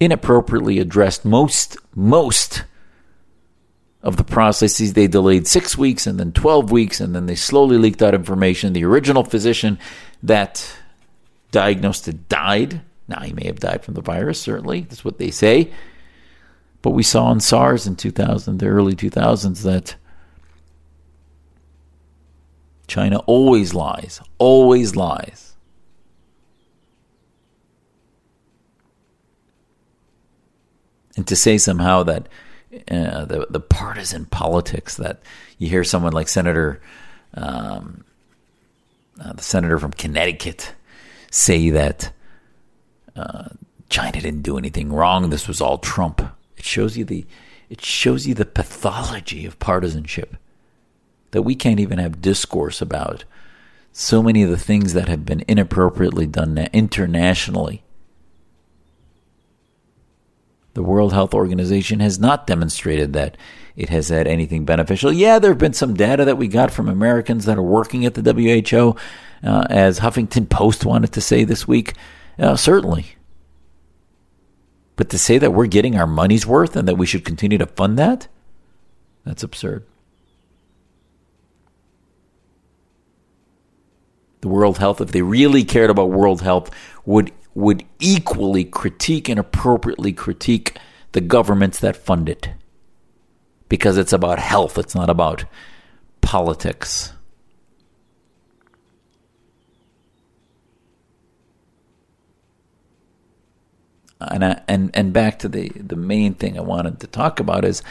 inappropriately 0.00 0.78
addressed 0.78 1.24
most, 1.24 1.76
most 1.94 2.64
of 4.02 4.16
the 4.16 4.24
processes. 4.24 4.92
They 4.92 5.06
delayed 5.06 5.46
six 5.46 5.78
weeks 5.78 6.06
and 6.06 6.18
then 6.18 6.32
12 6.32 6.72
weeks, 6.72 7.00
and 7.00 7.14
then 7.14 7.26
they 7.26 7.34
slowly 7.34 7.78
leaked 7.78 8.02
out 8.02 8.14
information. 8.14 8.72
The 8.72 8.84
original 8.84 9.24
physician 9.24 9.78
that 10.22 10.76
diagnosed 11.50 12.08
it 12.08 12.28
died. 12.28 12.80
Now, 13.08 13.20
he 13.20 13.32
may 13.32 13.46
have 13.46 13.60
died 13.60 13.84
from 13.84 13.94
the 13.94 14.00
virus, 14.00 14.40
certainly. 14.40 14.80
That's 14.82 15.04
what 15.04 15.18
they 15.18 15.30
say. 15.30 15.70
But 16.82 16.90
we 16.90 17.04
saw 17.04 17.30
in 17.30 17.40
SARS 17.40 17.86
in 17.86 17.96
2000, 17.96 18.58
the 18.58 18.66
early 18.66 18.94
2000s, 18.94 19.62
that 19.62 19.94
China 22.88 23.18
always 23.20 23.72
lies, 23.72 24.20
always 24.38 24.96
lies. 24.96 25.54
And 31.16 31.26
to 31.28 31.36
say 31.36 31.56
somehow 31.58 32.02
that 32.04 32.28
uh, 32.90 33.26
the 33.26 33.46
the 33.50 33.60
partisan 33.60 34.24
politics 34.26 34.96
that 34.96 35.22
you 35.58 35.68
hear 35.68 35.84
someone 35.84 36.12
like 36.12 36.26
Senator, 36.26 36.80
um, 37.34 38.04
uh, 39.22 39.34
the 39.34 39.42
senator 39.42 39.78
from 39.78 39.92
Connecticut, 39.92 40.74
say 41.30 41.68
that 41.70 42.12
uh, 43.14 43.48
China 43.90 44.20
didn't 44.20 44.42
do 44.42 44.56
anything 44.56 44.90
wrong. 44.90 45.28
This 45.28 45.46
was 45.46 45.60
all 45.60 45.78
Trump. 45.78 46.22
It 46.62 46.66
shows 46.66 46.96
you 46.96 47.04
the 47.04 47.26
it 47.68 47.80
shows 47.80 48.24
you 48.24 48.34
the 48.34 48.44
pathology 48.44 49.44
of 49.46 49.58
partisanship 49.58 50.36
that 51.32 51.42
we 51.42 51.56
can't 51.56 51.80
even 51.80 51.98
have 51.98 52.22
discourse 52.22 52.80
about 52.80 53.24
so 53.90 54.22
many 54.22 54.44
of 54.44 54.50
the 54.50 54.56
things 54.56 54.92
that 54.92 55.08
have 55.08 55.26
been 55.26 55.42
inappropriately 55.48 56.24
done 56.24 56.56
internationally. 56.72 57.82
The 60.74 60.84
World 60.84 61.12
Health 61.12 61.34
Organization 61.34 61.98
has 61.98 62.20
not 62.20 62.46
demonstrated 62.46 63.12
that 63.14 63.36
it 63.74 63.88
has 63.88 64.08
had 64.08 64.28
anything 64.28 64.64
beneficial. 64.64 65.12
Yeah, 65.12 65.40
there 65.40 65.50
have 65.50 65.58
been 65.58 65.72
some 65.72 65.94
data 65.94 66.24
that 66.26 66.38
we 66.38 66.46
got 66.46 66.70
from 66.70 66.88
Americans 66.88 67.44
that 67.46 67.58
are 67.58 67.62
working 67.62 68.06
at 68.06 68.14
the 68.14 68.22
WHO, 68.22 68.96
uh, 69.44 69.66
as 69.68 69.98
Huffington 69.98 70.48
Post 70.48 70.84
wanted 70.84 71.10
to 71.12 71.20
say 71.20 71.42
this 71.42 71.66
week. 71.66 71.94
Uh, 72.38 72.54
certainly. 72.54 73.16
But 74.96 75.10
to 75.10 75.18
say 75.18 75.38
that 75.38 75.52
we're 75.52 75.66
getting 75.66 75.96
our 75.96 76.06
money's 76.06 76.46
worth 76.46 76.76
and 76.76 76.86
that 76.86 76.98
we 76.98 77.06
should 77.06 77.24
continue 77.24 77.58
to 77.58 77.66
fund 77.66 77.98
that, 77.98 78.28
that's 79.24 79.42
absurd. 79.42 79.86
The 84.40 84.48
World 84.48 84.78
Health, 84.78 85.00
if 85.00 85.12
they 85.12 85.22
really 85.22 85.64
cared 85.64 85.90
about 85.90 86.10
World 86.10 86.42
Health, 86.42 86.70
would 87.06 87.32
would 87.54 87.84
equally 88.00 88.64
critique 88.64 89.28
and 89.28 89.38
appropriately 89.38 90.12
critique 90.12 90.78
the 91.12 91.20
governments 91.20 91.78
that 91.80 91.96
fund 91.96 92.28
it. 92.28 92.50
Because 93.68 93.98
it's 93.98 94.12
about 94.12 94.38
health, 94.38 94.78
it's 94.78 94.94
not 94.94 95.10
about 95.10 95.44
politics. 96.22 97.12
And 104.30 104.44
I, 104.44 104.60
and 104.68 104.90
and 104.94 105.12
back 105.12 105.38
to 105.40 105.48
the 105.48 105.68
the 105.70 105.96
main 105.96 106.34
thing 106.34 106.58
I 106.58 106.62
wanted 106.62 107.00
to 107.00 107.06
talk 107.06 107.40
about 107.40 107.64
is 107.64 107.82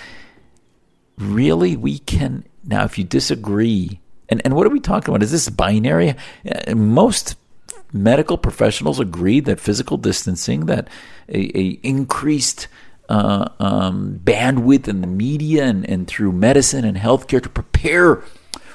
really 1.17 1.75
we 1.75 1.99
can 1.99 2.45
now 2.63 2.83
if 2.83 2.97
you 2.97 3.03
disagree 3.03 3.99
and 4.29 4.41
and 4.45 4.55
what 4.55 4.65
are 4.65 4.71
we 4.71 4.79
talking 4.79 5.13
about? 5.13 5.21
Is 5.21 5.31
this 5.31 5.49
binary? 5.49 6.15
Uh, 6.49 6.75
most 6.75 7.35
medical 7.93 8.37
professionals 8.37 8.99
agree 8.99 9.41
that 9.41 9.59
physical 9.59 9.97
distancing 9.97 10.65
that 10.67 10.87
a, 11.27 11.57
a 11.57 11.79
increased 11.83 12.67
uh, 13.09 13.49
um, 13.59 14.19
bandwidth 14.23 14.87
in 14.87 15.01
the 15.01 15.07
media 15.07 15.65
and, 15.65 15.87
and 15.89 16.07
through 16.07 16.31
medicine 16.31 16.85
and 16.85 16.97
healthcare 16.97 17.43
to 17.43 17.49
prepare 17.49 18.23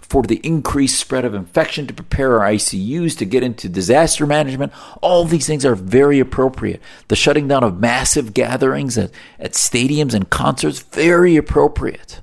for 0.09 0.23
the 0.23 0.41
increased 0.45 1.01
spread 1.01 1.25
of 1.25 1.35
infection, 1.35 1.87
to 1.87 1.95
prepare 1.95 2.41
our 2.41 2.49
ICUs, 2.51 3.19
to 3.19 3.25
get 3.25 3.43
into 3.43 3.69
disaster 3.69 4.25
management. 4.25 4.73
All 5.03 5.25
these 5.25 5.47
things 5.47 5.65
are 5.65 5.75
very 5.75 6.21
appropriate. 6.21 6.81
The 7.09 7.17
shutting 7.17 7.49
down 7.49 7.65
of 7.65 7.81
massive 7.81 8.33
gatherings 8.33 8.97
at, 8.97 9.11
at 9.41 9.53
stadiums 9.53 10.15
and 10.15 10.31
concerts, 10.31 10.79
very 10.79 11.37
appropriate. 11.37 12.21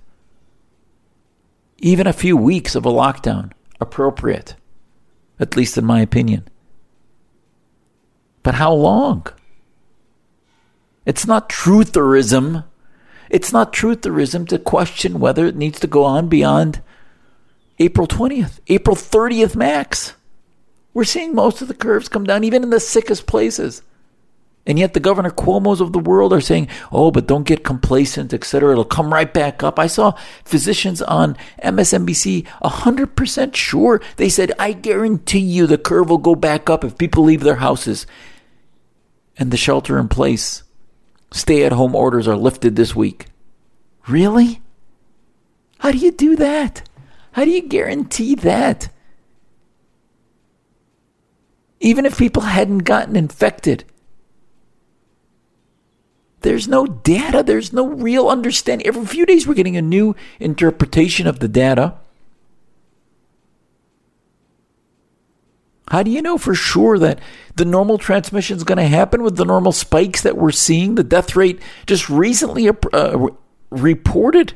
Even 1.79 2.07
a 2.07 2.13
few 2.13 2.37
weeks 2.37 2.73
of 2.73 2.85
a 2.85 2.91
lockdown, 2.91 3.51
appropriate, 3.81 4.55
at 5.37 5.57
least 5.57 5.77
in 5.77 5.83
my 5.83 5.99
opinion. 5.99 6.47
But 8.43 8.55
how 8.55 8.73
long? 8.73 9.27
It's 11.05 11.27
not 11.27 11.49
trutherism. 11.49 12.63
It's 13.29 13.51
not 13.51 13.73
trutherism 13.73 14.47
to 14.47 14.59
question 14.59 15.19
whether 15.19 15.45
it 15.45 15.57
needs 15.57 15.81
to 15.81 15.87
go 15.87 16.05
on 16.05 16.29
beyond 16.29 16.81
April 17.79 18.07
20th, 18.07 18.59
April 18.67 18.95
30th 18.95 19.55
max. 19.55 20.13
We're 20.93 21.03
seeing 21.03 21.33
most 21.33 21.61
of 21.61 21.67
the 21.67 21.73
curves 21.73 22.07
come 22.07 22.23
down, 22.23 22.43
even 22.43 22.63
in 22.63 22.69
the 22.69 22.79
sickest 22.79 23.25
places. 23.25 23.81
And 24.65 24.79
yet 24.79 24.93
the 24.93 24.99
Governor 25.01 25.31
Cuomo's 25.31 25.81
of 25.81 25.91
the 25.91 25.99
world 25.99 26.31
are 26.31 26.39
saying, 26.39 26.69
oh, 26.91 27.11
but 27.11 27.27
don't 27.27 27.45
get 27.45 27.65
complacent, 27.65 28.33
etc. 28.33 28.71
It'll 28.71 28.85
come 28.85 29.11
right 29.11 29.31
back 29.31 29.61
up. 29.61 29.77
I 29.77 29.87
saw 29.87 30.13
physicians 30.45 31.01
on 31.01 31.35
MSNBC 31.61 32.45
100% 32.63 33.55
sure. 33.55 34.01
They 34.15 34.29
said, 34.29 34.53
I 34.57 34.71
guarantee 34.71 35.39
you 35.39 35.67
the 35.67 35.77
curve 35.77 36.09
will 36.09 36.17
go 36.17 36.35
back 36.35 36.69
up 36.69 36.85
if 36.85 36.97
people 36.97 37.23
leave 37.25 37.41
their 37.41 37.55
houses. 37.55 38.07
And 39.35 39.51
the 39.51 39.57
shelter 39.57 39.99
in 39.99 40.07
place, 40.07 40.63
stay 41.31 41.65
at 41.65 41.73
home 41.73 41.95
orders 41.95 42.27
are 42.27 42.37
lifted 42.37 42.75
this 42.77 42.95
week. 42.95 43.25
Really? 44.07 44.61
How 45.79 45.91
do 45.91 45.97
you 45.97 46.11
do 46.11 46.37
that? 46.37 46.87
How 47.33 47.45
do 47.45 47.51
you 47.51 47.61
guarantee 47.61 48.35
that? 48.35 48.89
Even 51.79 52.05
if 52.05 52.17
people 52.17 52.43
hadn't 52.43 52.79
gotten 52.79 53.15
infected, 53.15 53.83
there's 56.41 56.67
no 56.67 56.85
data, 56.85 57.43
there's 57.43 57.73
no 57.73 57.87
real 57.87 58.29
understanding. 58.29 58.87
Every 58.87 59.05
few 59.05 59.25
days, 59.25 59.47
we're 59.47 59.53
getting 59.55 59.77
a 59.77 59.81
new 59.81 60.15
interpretation 60.39 61.25
of 61.25 61.39
the 61.39 61.47
data. 61.47 61.95
How 65.89 66.03
do 66.03 66.11
you 66.11 66.21
know 66.21 66.37
for 66.37 66.55
sure 66.55 66.97
that 66.99 67.19
the 67.55 67.65
normal 67.65 67.97
transmission 67.97 68.57
is 68.57 68.63
going 68.63 68.77
to 68.77 68.87
happen 68.87 69.23
with 69.23 69.37
the 69.37 69.45
normal 69.45 69.71
spikes 69.71 70.21
that 70.21 70.37
we're 70.37 70.51
seeing? 70.51 70.95
The 70.95 71.03
death 71.03 71.35
rate 71.35 71.61
just 71.85 72.09
recently 72.09 72.69
uh, 72.69 73.27
reported 73.69 74.53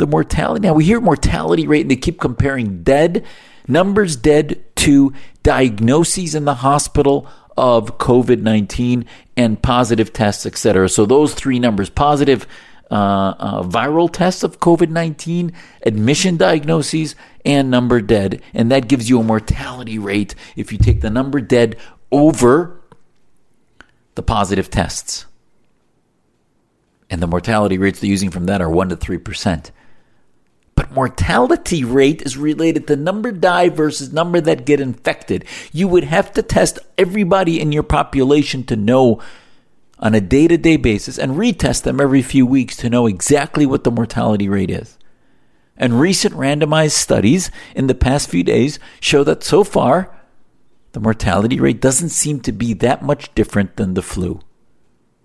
the 0.00 0.06
mortality. 0.08 0.66
Now 0.66 0.74
we 0.74 0.84
hear 0.84 1.00
mortality 1.00 1.68
rate 1.68 1.82
and 1.82 1.90
they 1.90 1.96
keep 1.96 2.18
comparing 2.18 2.82
dead 2.82 3.24
numbers 3.68 4.16
dead 4.16 4.64
to 4.76 5.12
diagnoses 5.42 6.34
in 6.34 6.44
the 6.44 6.54
hospital 6.56 7.28
of 7.56 7.98
COVID 7.98 8.40
19 8.40 9.04
and 9.36 9.62
positive 9.62 10.12
tests, 10.12 10.46
etc. 10.46 10.88
So 10.88 11.06
those 11.06 11.34
three 11.34 11.58
numbers 11.58 11.90
positive 11.90 12.46
uh, 12.90 13.34
uh, 13.38 13.62
viral 13.62 14.12
tests 14.12 14.42
of 14.42 14.58
COVID 14.58 14.88
19, 14.88 15.52
admission 15.86 16.36
diagnoses, 16.36 17.14
and 17.44 17.70
number 17.70 18.00
dead. 18.00 18.42
And 18.52 18.70
that 18.72 18.88
gives 18.88 19.08
you 19.08 19.20
a 19.20 19.22
mortality 19.22 19.98
rate 19.98 20.34
if 20.56 20.72
you 20.72 20.78
take 20.78 21.00
the 21.00 21.10
number 21.10 21.40
dead 21.40 21.76
over 22.10 22.80
the 24.16 24.22
positive 24.22 24.70
tests. 24.70 25.26
And 27.08 27.20
the 27.20 27.26
mortality 27.26 27.76
rates 27.76 28.00
they're 28.00 28.10
using 28.10 28.30
from 28.30 28.46
that 28.46 28.62
are 28.62 28.68
1% 28.68 28.88
to 28.90 28.96
3% 28.96 29.70
but 30.80 30.92
mortality 30.92 31.84
rate 31.84 32.22
is 32.22 32.38
related 32.38 32.86
to 32.86 32.96
number 32.96 33.30
die 33.32 33.68
versus 33.68 34.14
number 34.14 34.40
that 34.40 34.64
get 34.64 34.80
infected. 34.80 35.44
You 35.72 35.86
would 35.88 36.04
have 36.04 36.32
to 36.32 36.42
test 36.42 36.78
everybody 36.96 37.60
in 37.60 37.70
your 37.70 37.82
population 37.82 38.64
to 38.64 38.76
know 38.76 39.20
on 39.98 40.14
a 40.14 40.22
day 40.22 40.48
to 40.48 40.56
day 40.56 40.78
basis 40.78 41.18
and 41.18 41.32
retest 41.32 41.82
them 41.82 42.00
every 42.00 42.22
few 42.22 42.46
weeks 42.46 42.78
to 42.78 42.88
know 42.88 43.06
exactly 43.06 43.66
what 43.66 43.84
the 43.84 43.90
mortality 43.90 44.48
rate 44.48 44.70
is. 44.70 44.96
And 45.76 46.00
recent 46.00 46.34
randomized 46.34 46.92
studies 46.92 47.50
in 47.76 47.86
the 47.86 47.94
past 47.94 48.30
few 48.30 48.42
days 48.42 48.78
show 49.00 49.22
that 49.24 49.44
so 49.44 49.64
far, 49.64 50.18
the 50.92 51.00
mortality 51.00 51.60
rate 51.60 51.82
doesn't 51.82 52.08
seem 52.08 52.40
to 52.40 52.52
be 52.52 52.72
that 52.72 53.02
much 53.02 53.34
different 53.34 53.76
than 53.76 53.92
the 53.92 54.02
flu. 54.02 54.40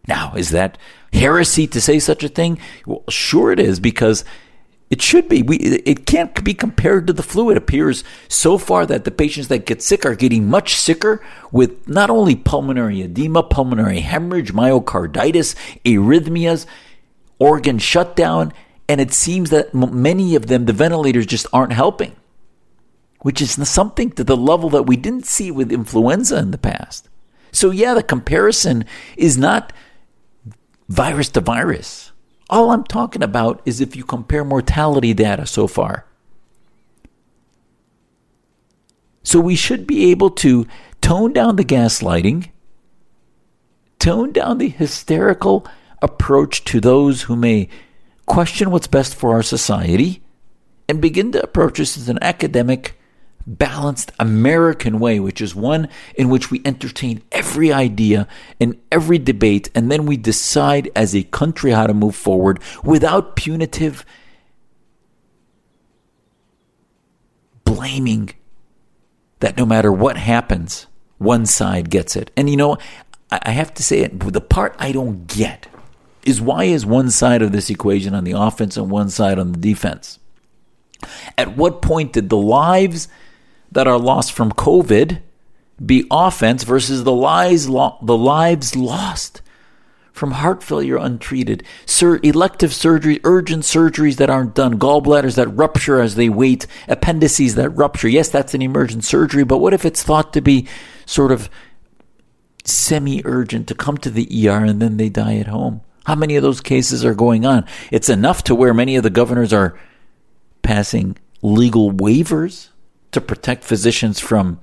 Now, 0.05 0.33
is 0.35 0.49
that 0.49 0.77
heresy 1.13 1.65
to 1.67 1.79
say 1.79 1.99
such 1.99 2.25
a 2.25 2.27
thing? 2.27 2.59
Well, 2.85 3.05
sure 3.07 3.53
it 3.53 3.59
is, 3.61 3.79
because 3.79 4.25
it 4.89 5.01
should 5.01 5.27
be. 5.27 5.41
We, 5.41 5.57
it 5.57 6.05
can't 6.05 6.43
be 6.43 6.53
compared 6.53 7.07
to 7.07 7.13
the 7.13 7.23
flu. 7.23 7.49
It 7.49 7.57
appears 7.57 8.03
so 8.27 8.57
far 8.57 8.85
that 8.85 9.03
the 9.03 9.11
patients 9.11 9.47
that 9.47 9.65
get 9.65 9.81
sick 9.81 10.05
are 10.05 10.15
getting 10.15 10.47
much 10.47 10.75
sicker 10.75 11.23
with 11.51 11.87
not 11.87 12.09
only 12.09 12.35
pulmonary 12.35 13.01
edema, 13.01 13.41
pulmonary 13.41 14.01
hemorrhage, 14.01 14.53
myocarditis, 14.53 15.55
arrhythmias, 15.85 16.67
organ 17.39 17.79
shutdown, 17.79 18.53
and 18.87 19.01
it 19.01 19.11
seems 19.11 19.49
that 19.49 19.73
many 19.73 20.35
of 20.35 20.45
them, 20.45 20.65
the 20.65 20.73
ventilators 20.73 21.25
just 21.25 21.47
aren't 21.51 21.73
helping, 21.73 22.15
which 23.21 23.41
is 23.41 23.53
something 23.67 24.11
to 24.11 24.23
the 24.23 24.37
level 24.37 24.69
that 24.69 24.83
we 24.83 24.95
didn't 24.95 25.25
see 25.25 25.49
with 25.49 25.71
influenza 25.71 26.37
in 26.37 26.51
the 26.51 26.59
past. 26.59 27.09
So, 27.51 27.71
yeah, 27.71 27.95
the 27.95 28.03
comparison 28.03 28.85
is 29.17 29.37
not 29.37 29.73
virus 30.87 31.29
to 31.29 31.41
virus. 31.41 32.11
All 32.49 32.71
I'm 32.71 32.83
talking 32.83 33.23
about 33.23 33.61
is 33.65 33.81
if 33.81 33.95
you 33.95 34.03
compare 34.03 34.43
mortality 34.43 35.13
data 35.13 35.45
so 35.45 35.67
far. 35.67 36.05
So 39.23 39.39
we 39.39 39.55
should 39.55 39.87
be 39.87 40.11
able 40.11 40.29
to 40.31 40.67
tone 41.01 41.33
down 41.33 41.55
the 41.55 41.65
gaslighting, 41.65 42.49
tone 43.97 44.31
down 44.31 44.59
the 44.59 44.69
hysterical 44.69 45.67
approach 46.01 46.63
to 46.65 46.79
those 46.79 47.23
who 47.23 47.35
may 47.35 47.67
question 48.27 48.69
what's 48.69 48.87
best 48.87 49.15
for 49.15 49.31
our 49.31 49.43
society, 49.43 50.21
and 50.87 51.01
begin 51.01 51.31
to 51.31 51.41
approach 51.41 51.79
this 51.79 51.97
as 51.97 52.09
an 52.09 52.19
academic 52.21 52.99
balanced 53.47 54.11
American 54.19 54.99
way, 54.99 55.19
which 55.19 55.41
is 55.41 55.55
one 55.55 55.87
in 56.15 56.29
which 56.29 56.49
we 56.49 56.61
entertain 56.65 57.21
every 57.31 57.71
idea 57.71 58.27
and 58.59 58.79
every 58.91 59.19
debate, 59.19 59.69
and 59.75 59.91
then 59.91 60.05
we 60.05 60.17
decide 60.17 60.89
as 60.95 61.15
a 61.15 61.23
country 61.23 61.71
how 61.71 61.87
to 61.87 61.93
move 61.93 62.15
forward 62.15 62.59
without 62.83 63.35
punitive 63.35 64.05
blaming 67.63 68.31
that 69.39 69.57
no 69.57 69.65
matter 69.65 69.91
what 69.91 70.17
happens, 70.17 70.87
one 71.17 71.45
side 71.45 71.89
gets 71.89 72.15
it. 72.15 72.31
And 72.35 72.49
you 72.49 72.57
know, 72.57 72.77
I 73.31 73.51
have 73.51 73.73
to 73.75 73.83
say 73.83 73.99
it, 73.99 74.19
the 74.19 74.41
part 74.41 74.75
I 74.79 74.91
don't 74.91 75.27
get 75.27 75.67
is 76.23 76.41
why 76.41 76.63
is 76.63 76.85
one 76.85 77.11
side 77.11 77.41
of 77.41 77.51
this 77.51 77.69
equation 77.69 78.15
on 78.15 78.23
the 78.23 78.31
offense 78.31 78.77
and 78.77 78.89
one 78.89 79.09
side 79.09 79.37
on 79.37 79.51
the 79.51 79.59
defense? 79.59 80.19
At 81.37 81.55
what 81.55 81.81
point 81.81 82.13
did 82.13 82.29
the 82.29 82.37
lives 82.37 83.07
that 83.75 83.87
are 83.87 83.99
lost 83.99 84.31
from 84.33 84.51
COVID 84.51 85.21
be 85.85 86.07
offense 86.09 86.63
versus 86.63 87.03
the 87.03 87.13
lives 87.13 87.67
lo- 87.69 87.97
the 88.01 88.17
lives 88.17 88.75
lost 88.75 89.41
from 90.13 90.31
heart 90.31 90.63
failure 90.63 90.95
untreated, 90.95 91.61
Sir, 91.85 92.21
elective 92.23 92.73
surgery, 92.73 93.19
urgent 93.25 93.63
surgeries 93.63 94.15
that 94.15 94.29
aren't 94.29 94.55
done, 94.55 94.79
gallbladders 94.79 95.35
that 95.35 95.49
rupture 95.49 95.99
as 95.99 96.15
they 96.15 96.29
wait, 96.29 96.67
appendices 96.87 97.55
that 97.55 97.69
rupture. 97.71 98.07
Yes, 98.07 98.29
that's 98.29 98.53
an 98.53 98.61
emergent 98.61 99.03
surgery, 99.03 99.43
but 99.43 99.57
what 99.57 99.73
if 99.73 99.83
it's 99.83 100.03
thought 100.03 100.31
to 100.31 100.39
be 100.39 100.69
sort 101.05 101.33
of 101.33 101.49
semi 102.63 103.21
urgent 103.25 103.67
to 103.67 103.75
come 103.75 103.97
to 103.97 104.09
the 104.09 104.47
ER 104.47 104.63
and 104.63 104.81
then 104.81 104.95
they 104.95 105.09
die 105.09 105.35
at 105.35 105.47
home? 105.47 105.81
How 106.05 106.15
many 106.15 106.37
of 106.37 106.43
those 106.43 106.61
cases 106.61 107.03
are 107.03 107.13
going 107.13 107.45
on? 107.45 107.65
It's 107.91 108.07
enough 108.07 108.41
to 108.45 108.55
where 108.55 108.73
many 108.73 108.95
of 108.95 109.03
the 109.03 109.09
governors 109.09 109.51
are 109.51 109.77
passing 110.61 111.17
legal 111.41 111.91
waivers 111.91 112.69
to 113.15 113.21
protect 113.21 113.63
physicians 113.63 114.19
from 114.19 114.59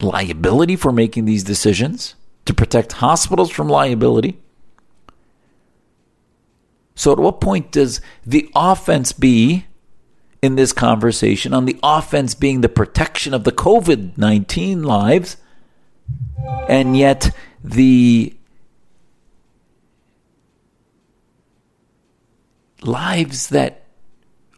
liability 0.00 0.74
for 0.74 0.90
making 0.90 1.26
these 1.26 1.44
decisions, 1.44 2.14
to 2.46 2.54
protect 2.54 2.92
hospitals 2.92 3.50
from 3.50 3.68
liability. 3.68 4.40
So, 6.94 7.12
at 7.12 7.18
what 7.18 7.42
point 7.42 7.70
does 7.72 8.00
the 8.24 8.50
offense 8.54 9.12
be 9.12 9.66
in 10.40 10.56
this 10.56 10.72
conversation? 10.72 11.52
On 11.52 11.66
the 11.66 11.78
offense 11.82 12.34
being 12.34 12.62
the 12.62 12.70
protection 12.70 13.34
of 13.34 13.44
the 13.44 13.52
COVID 13.52 14.16
19 14.16 14.82
lives, 14.82 15.36
and 16.70 16.96
yet 16.96 17.36
the 17.62 18.34
lives 22.80 23.48
that 23.48 23.83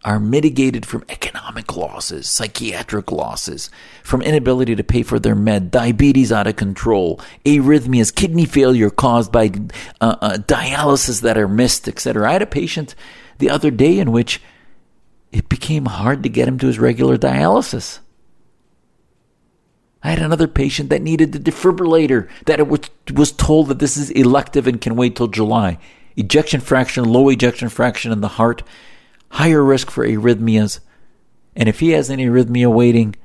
are 0.07 0.21
mitigated 0.21 0.87
from 0.87 1.05
economic 1.09 1.77
losses, 1.77 2.29
psychiatric 2.29 3.11
losses, 3.11 3.69
from 4.05 4.23
inability 4.23 4.77
to 4.77 4.85
pay 4.85 5.03
for 5.03 5.19
their 5.19 5.35
med, 5.35 5.73
diabetes 5.73 6.31
out 6.31 6.47
of 6.47 6.55
control, 6.55 7.21
arrhythmias, 7.45 8.15
kidney 8.15 8.45
failure 8.45 8.89
caused 8.89 9.33
by 9.33 9.51
uh, 10.01 10.15
uh, 10.21 10.37
dialysis 10.39 11.23
that 11.23 11.37
are 11.37 11.49
missed, 11.49 11.89
etc. 11.89 12.31
I 12.31 12.35
had 12.35 12.43
a 12.43 12.47
patient 12.47 12.95
the 13.39 13.51
other 13.51 13.73
day 13.73 13.99
in 13.99 14.13
which 14.13 14.41
it 15.33 15.49
became 15.49 15.87
hard 15.87 16.23
to 16.23 16.29
get 16.29 16.47
him 16.47 16.59
to 16.61 16.69
his 16.69 16.79
regular 16.79 17.19
dialysis. 17.19 17.99
I 20.05 20.11
had 20.11 20.21
another 20.21 20.47
patient 20.47 20.89
that 20.91 21.03
needed 21.03 21.33
the 21.33 21.41
defibrillator 21.41 22.29
that 22.45 22.61
it 22.61 22.69
was, 22.69 22.83
was 23.13 23.33
told 23.33 23.67
that 23.69 23.81
this 23.81 23.97
is 23.97 24.11
elective 24.13 24.69
and 24.69 24.81
can 24.81 24.95
wait 24.95 25.17
till 25.17 25.27
July. 25.27 25.79
Ejection 26.17 26.61
fraction, 26.61 27.05
low 27.05 27.29
ejection 27.29 27.69
fraction 27.69 28.13
in 28.13 28.21
the 28.21 28.29
heart, 28.29 28.63
higher 29.37 29.63
risk 29.63 29.91
for 29.91 30.07
arrhythmias. 30.07 30.81
And 31.55 31.69
if 31.69 31.81
he 31.81 31.91
has 31.91 32.11
any 32.11 32.27
arrhythmia 32.27 32.73
waiting, 32.73 33.17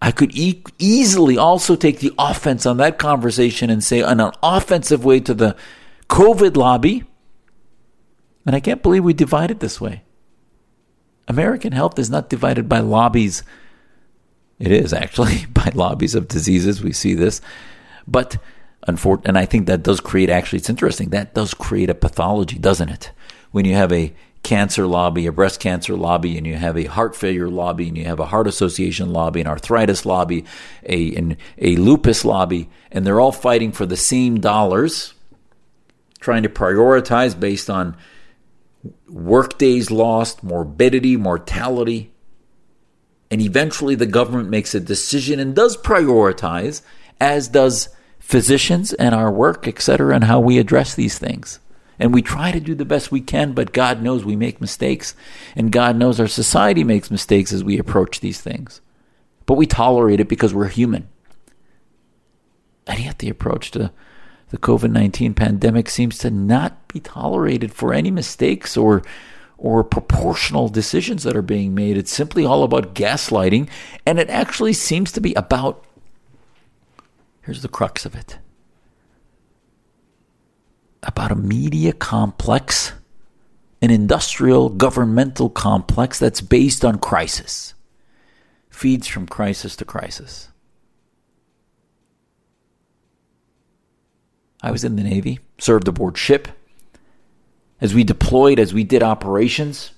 I 0.00 0.10
could 0.10 0.36
e- 0.36 0.62
easily 0.78 1.36
also 1.36 1.76
take 1.76 2.00
the 2.00 2.12
offense 2.18 2.66
on 2.66 2.76
that 2.78 2.98
conversation 2.98 3.70
and 3.70 3.82
say, 3.82 4.02
on 4.02 4.20
an 4.20 4.32
offensive 4.42 5.04
way 5.04 5.20
to 5.20 5.34
the 5.34 5.56
COVID 6.08 6.56
lobby. 6.56 7.04
And 8.46 8.54
I 8.54 8.60
can't 8.60 8.82
believe 8.82 9.04
we 9.04 9.14
divide 9.14 9.50
it 9.50 9.60
this 9.60 9.80
way. 9.80 10.02
American 11.26 11.72
health 11.72 11.98
is 11.98 12.10
not 12.10 12.28
divided 12.28 12.68
by 12.68 12.80
lobbies 12.80 13.42
it 14.58 14.72
is 14.72 14.92
actually 14.92 15.46
by 15.52 15.70
lobbies 15.74 16.14
of 16.14 16.28
diseases. 16.28 16.82
We 16.82 16.92
see 16.92 17.14
this. 17.14 17.40
But 18.06 18.36
and 18.86 19.38
I 19.38 19.46
think 19.46 19.66
that 19.66 19.82
does 19.82 20.00
create 20.00 20.28
actually, 20.28 20.58
it's 20.58 20.68
interesting, 20.68 21.08
that 21.10 21.32
does 21.32 21.54
create 21.54 21.88
a 21.88 21.94
pathology, 21.94 22.58
doesn't 22.58 22.90
it? 22.90 23.12
When 23.50 23.64
you 23.64 23.74
have 23.74 23.90
a 23.92 24.12
cancer 24.44 24.86
lobby, 24.86 25.26
a 25.26 25.32
breast 25.32 25.58
cancer 25.58 25.96
lobby, 25.96 26.38
and 26.38 26.46
you 26.46 26.54
have 26.54 26.76
a 26.76 26.84
heart 26.84 27.16
failure 27.16 27.48
lobby, 27.48 27.88
and 27.88 27.98
you 27.98 28.04
have 28.04 28.20
a 28.20 28.26
heart 28.26 28.46
association 28.46 29.12
lobby, 29.12 29.40
an 29.40 29.46
arthritis 29.46 30.06
lobby, 30.06 30.44
a, 30.84 31.14
an, 31.16 31.36
a 31.58 31.76
lupus 31.76 32.24
lobby, 32.24 32.68
and 32.92 33.04
they're 33.04 33.20
all 33.20 33.32
fighting 33.32 33.72
for 33.72 33.86
the 33.86 33.96
same 33.96 34.40
dollars, 34.40 35.14
trying 36.20 36.44
to 36.44 36.48
prioritize 36.48 37.38
based 37.38 37.68
on 37.68 37.96
work 39.08 39.58
days 39.58 39.90
lost, 39.90 40.44
morbidity, 40.44 41.16
mortality, 41.16 42.12
and 43.30 43.40
eventually 43.40 43.94
the 43.94 44.06
government 44.06 44.48
makes 44.48 44.74
a 44.74 44.80
decision 44.80 45.40
and 45.40 45.56
does 45.56 45.76
prioritize, 45.76 46.82
as 47.20 47.48
does 47.48 47.88
physicians 48.20 48.92
and 48.94 49.14
our 49.14 49.30
work, 49.30 49.66
etc., 49.66 50.14
and 50.14 50.24
how 50.24 50.38
we 50.38 50.58
address 50.58 50.94
these 50.94 51.18
things. 51.18 51.58
And 51.98 52.12
we 52.12 52.22
try 52.22 52.50
to 52.50 52.60
do 52.60 52.74
the 52.74 52.84
best 52.84 53.12
we 53.12 53.20
can, 53.20 53.52
but 53.52 53.72
God 53.72 54.02
knows 54.02 54.24
we 54.24 54.36
make 54.36 54.60
mistakes. 54.60 55.14
And 55.54 55.70
God 55.70 55.96
knows 55.96 56.18
our 56.18 56.26
society 56.26 56.84
makes 56.84 57.10
mistakes 57.10 57.52
as 57.52 57.62
we 57.62 57.78
approach 57.78 58.20
these 58.20 58.40
things. 58.40 58.80
But 59.46 59.54
we 59.54 59.66
tolerate 59.66 60.20
it 60.20 60.28
because 60.28 60.54
we're 60.54 60.68
human. 60.68 61.08
And 62.86 63.00
yet 63.00 63.18
the 63.18 63.28
approach 63.28 63.70
to 63.72 63.92
the 64.50 64.58
COVID 64.58 64.90
19 64.90 65.34
pandemic 65.34 65.88
seems 65.88 66.18
to 66.18 66.30
not 66.30 66.86
be 66.88 67.00
tolerated 67.00 67.72
for 67.72 67.92
any 67.92 68.10
mistakes 68.10 68.76
or 68.76 69.02
or 69.56 69.82
proportional 69.82 70.68
decisions 70.68 71.22
that 71.22 71.36
are 71.36 71.42
being 71.42 71.74
made. 71.74 71.96
It's 71.96 72.12
simply 72.12 72.44
all 72.44 72.64
about 72.64 72.94
gaslighting, 72.94 73.68
and 74.04 74.18
it 74.18 74.28
actually 74.28 74.74
seems 74.74 75.10
to 75.12 75.20
be 75.20 75.32
about 75.34 75.84
here's 77.42 77.62
the 77.62 77.68
crux 77.68 78.04
of 78.04 78.14
it 78.14 78.38
about 81.04 81.30
a 81.30 81.36
media 81.36 81.92
complex, 81.92 82.92
an 83.80 83.90
industrial 83.90 84.68
governmental 84.68 85.50
complex 85.50 86.18
that's 86.18 86.40
based 86.40 86.84
on 86.84 86.98
crisis, 86.98 87.74
feeds 88.70 89.06
from 89.06 89.26
crisis 89.26 89.76
to 89.76 89.84
crisis. 89.84 90.48
I 94.62 94.70
was 94.70 94.82
in 94.82 94.96
the 94.96 95.02
Navy, 95.02 95.40
served 95.58 95.88
aboard 95.88 96.16
ship 96.16 96.48
as 97.80 97.94
we 97.94 98.02
deployed, 98.02 98.58
as 98.58 98.72
we 98.72 98.82
did 98.82 99.02
operations, 99.02 99.90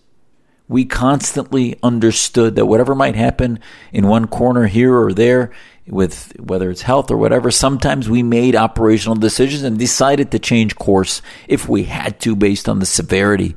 we 0.69 0.85
constantly 0.85 1.79
understood 1.83 2.57
that 2.57 2.67
whatever 2.67 2.95
might 2.95 3.15
happen 3.15 3.59
in 3.93 4.09
one 4.09 4.27
corner 4.27 4.67
here 4.67 4.97
or 4.97 5.13
there, 5.13 5.53
with 5.87 6.33
whether 6.41 6.71
it's 6.71 6.83
health 6.83 7.11
or 7.11 7.17
whatever, 7.17 7.51
sometimes 7.51 8.11
we 8.11 8.23
made 8.23 8.57
operational 8.57 9.15
decisions 9.15 9.63
and 9.63 9.79
decided 9.79 10.31
to 10.31 10.39
change 10.39 10.75
course 10.77 11.23
if 11.47 11.69
we 11.69 11.85
had 11.85 12.19
to 12.21 12.35
based 12.35 12.69
on 12.69 12.81
the 12.81 12.87
severity 12.87 13.55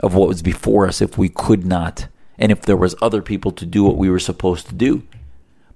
of 0.00 0.14
what 0.14 0.28
was 0.28 0.42
before 0.42 0.86
us 0.86 1.00
if 1.00 1.16
we 1.16 1.28
could 1.28 1.64
not 1.64 2.08
and 2.38 2.50
if 2.50 2.62
there 2.62 2.76
was 2.76 2.96
other 3.00 3.22
people 3.22 3.52
to 3.52 3.66
do 3.66 3.84
what 3.84 3.96
we 3.96 4.10
were 4.10 4.18
supposed 4.18 4.66
to 4.68 4.74
do. 4.74 5.02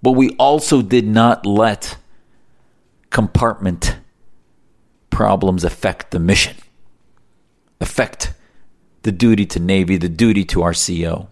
But 0.01 0.13
we 0.13 0.31
also 0.31 0.83
did 0.83 1.07
not 1.07 1.47
let 1.47 1.97
compartment 3.11 3.97
problems 5.11 5.63
affect 5.63 6.11
the 6.11 6.19
mission 6.19 6.57
affect 7.83 8.33
the 9.03 9.13
duty 9.13 9.47
to 9.47 9.61
Navy, 9.61 9.97
the 9.97 10.09
duty 10.09 10.45
to 10.47 10.63
our 10.63 10.75
CO. 10.75 11.29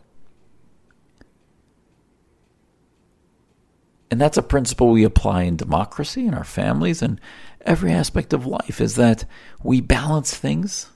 And 4.11 4.21
that's 4.21 4.37
a 4.37 4.43
principle 4.43 4.91
we 4.91 5.05
apply 5.05 5.43
in 5.43 5.57
democracy, 5.57 6.27
in 6.27 6.35
our 6.35 6.45
families, 6.45 7.01
and 7.01 7.21
every 7.63 7.93
aspect 7.93 8.33
of 8.33 8.45
life 8.45 8.81
is 8.81 8.97
that 8.97 9.25
we 9.63 9.81
balance 9.81 10.35
things 10.35 10.91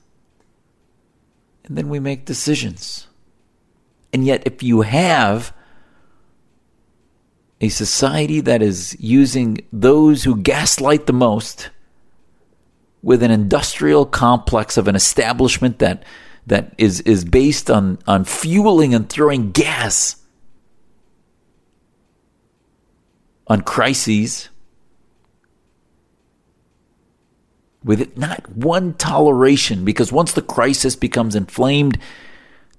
and 1.63 1.77
then 1.77 1.89
we 1.89 1.99
make 1.99 2.25
decisions. 2.25 3.07
And 4.11 4.25
yet, 4.25 4.43
if 4.45 4.61
you 4.61 4.81
have 4.81 5.53
a 7.61 7.69
society 7.69 8.41
that 8.41 8.61
is 8.61 8.95
using 8.99 9.59
those 9.71 10.23
who 10.23 10.37
gaslight 10.37 11.05
the 11.05 11.13
most 11.13 11.69
with 13.01 13.23
an 13.23 13.31
industrial 13.31 14.05
complex 14.05 14.77
of 14.77 14.87
an 14.87 14.95
establishment 14.95 15.79
that 15.79 16.03
that 16.47 16.73
is 16.77 17.01
is 17.01 17.25
based 17.25 17.69
on 17.69 17.99
on 18.07 18.25
fueling 18.25 18.93
and 18.93 19.09
throwing 19.09 19.51
gas 19.51 20.17
on 23.47 23.61
crises 23.61 24.49
with 27.83 28.01
it 28.01 28.17
not 28.17 28.49
one 28.55 28.93
toleration 28.93 29.85
because 29.85 30.11
once 30.11 30.33
the 30.33 30.41
crisis 30.41 30.95
becomes 30.95 31.35
inflamed 31.35 31.99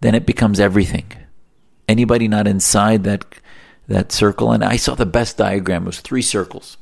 then 0.01 0.15
it 0.15 0.27
becomes 0.27 0.61
everything. 0.61 1.07
Anybody 1.89 2.29
not 2.29 2.47
inside 2.47 3.05
that 3.05 3.25
that 3.89 4.13
circle? 4.13 4.53
And 4.53 4.65
i 4.65 4.77
saw 4.77 4.95
the 4.95 5.07
best 5.07 5.37
diagram. 5.37 5.85
It 5.85 5.87
was 5.87 6.01
three 6.01 6.23
circles. 6.23 6.77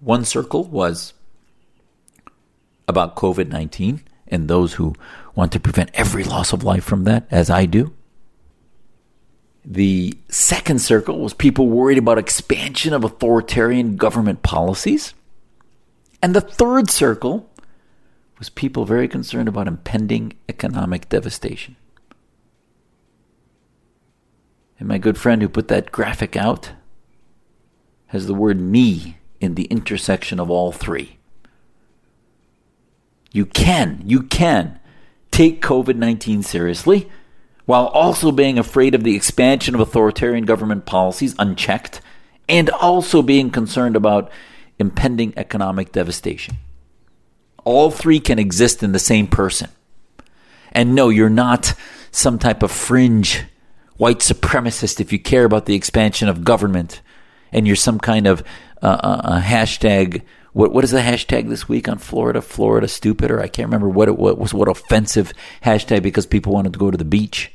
One 0.00 0.24
circle 0.24 0.64
was 0.64 1.12
about 2.86 3.16
COVID 3.16 3.48
19 3.48 4.02
and 4.30 4.48
those 4.48 4.74
who 4.74 4.94
want 5.34 5.52
to 5.52 5.60
prevent 5.60 5.90
every 5.94 6.24
loss 6.24 6.52
of 6.52 6.64
life 6.64 6.84
from 6.84 7.04
that, 7.04 7.26
as 7.30 7.50
I 7.50 7.66
do. 7.66 7.92
The 9.64 10.16
second 10.28 10.80
circle 10.80 11.20
was 11.20 11.34
people 11.34 11.68
worried 11.68 11.98
about 11.98 12.18
expansion 12.18 12.94
of 12.94 13.04
authoritarian 13.04 13.96
government 13.96 14.42
policies. 14.42 15.14
And 16.22 16.34
the 16.34 16.40
third 16.40 16.90
circle 16.90 17.50
was 18.38 18.48
people 18.48 18.84
very 18.84 19.08
concerned 19.08 19.48
about 19.48 19.68
impending 19.68 20.34
economic 20.48 21.08
devastation. 21.08 21.76
And 24.78 24.88
my 24.88 24.98
good 24.98 25.18
friend 25.18 25.42
who 25.42 25.48
put 25.48 25.68
that 25.68 25.92
graphic 25.92 26.36
out 26.36 26.72
has 28.06 28.26
the 28.26 28.34
word 28.34 28.60
me 28.60 29.18
in 29.40 29.54
the 29.54 29.64
intersection 29.64 30.40
of 30.40 30.50
all 30.50 30.72
three. 30.72 31.17
You 33.38 33.46
can, 33.46 34.02
you 34.04 34.24
can 34.24 34.80
take 35.30 35.62
COVID 35.62 35.94
19 35.94 36.42
seriously 36.42 37.08
while 37.66 37.86
also 37.86 38.32
being 38.32 38.58
afraid 38.58 38.96
of 38.96 39.04
the 39.04 39.14
expansion 39.14 39.76
of 39.76 39.80
authoritarian 39.80 40.44
government 40.44 40.86
policies 40.86 41.36
unchecked 41.38 42.00
and 42.48 42.68
also 42.68 43.22
being 43.22 43.50
concerned 43.50 43.94
about 43.94 44.28
impending 44.80 45.32
economic 45.36 45.92
devastation. 45.92 46.56
All 47.62 47.92
three 47.92 48.18
can 48.18 48.40
exist 48.40 48.82
in 48.82 48.90
the 48.90 48.98
same 48.98 49.28
person. 49.28 49.70
And 50.72 50.96
no, 50.96 51.08
you're 51.08 51.30
not 51.30 51.74
some 52.10 52.40
type 52.40 52.64
of 52.64 52.72
fringe 52.72 53.44
white 53.98 54.18
supremacist 54.18 54.98
if 54.98 55.12
you 55.12 55.20
care 55.20 55.44
about 55.44 55.66
the 55.66 55.76
expansion 55.76 56.28
of 56.28 56.42
government 56.42 57.02
and 57.52 57.68
you're 57.68 57.76
some 57.76 58.00
kind 58.00 58.26
of 58.26 58.42
uh, 58.82 58.86
uh, 58.86 59.20
uh 59.22 59.40
hashtag 59.40 60.22
what 60.58 60.72
what 60.72 60.82
is 60.82 60.90
the 60.90 60.98
hashtag 60.98 61.48
this 61.48 61.68
week 61.68 61.88
on 61.88 61.98
Florida? 61.98 62.42
Florida 62.42 62.88
stupid, 62.88 63.30
or 63.30 63.40
I 63.40 63.46
can't 63.46 63.68
remember 63.68 63.88
what 63.88 64.08
it 64.08 64.18
what 64.18 64.38
was 64.38 64.52
what 64.52 64.66
offensive 64.66 65.32
hashtag 65.62 66.02
because 66.02 66.26
people 66.26 66.52
wanted 66.52 66.72
to 66.72 66.80
go 66.80 66.90
to 66.90 66.98
the 66.98 67.04
beach. 67.04 67.52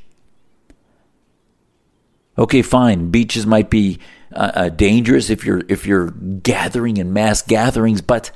Okay, 2.38 2.62
fine. 2.62 3.12
Beaches 3.12 3.46
might 3.46 3.70
be 3.70 4.00
uh, 4.32 4.52
uh, 4.56 4.70
dangerous 4.70 5.30
if 5.30 5.44
you're 5.44 5.64
if 5.68 5.86
you're 5.86 6.12
gathering 6.12 6.96
in 6.96 7.12
mass 7.12 7.42
gatherings, 7.42 8.02
but 8.02 8.32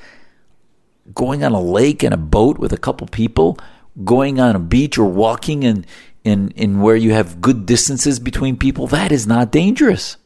going 1.14 1.46
on 1.46 1.54
a 1.54 1.62
lake 1.62 2.04
in 2.04 2.12
a 2.12 2.18
boat 2.18 2.58
with 2.58 2.74
a 2.74 2.78
couple 2.78 3.08
people, 3.08 3.58
going 4.04 4.38
on 4.38 4.54
a 4.54 4.60
beach 4.60 4.98
or 4.98 5.06
walking 5.06 5.64
in 5.64 5.86
in 6.26 6.52
in 6.58 6.82
where 6.82 6.98
you 6.98 7.14
have 7.14 7.40
good 7.40 7.66
distances 7.66 8.20
between 8.20 8.58
people, 8.58 8.86
that 8.88 9.14
is 9.14 9.26
not 9.26 9.50
dangerous. 9.50 10.18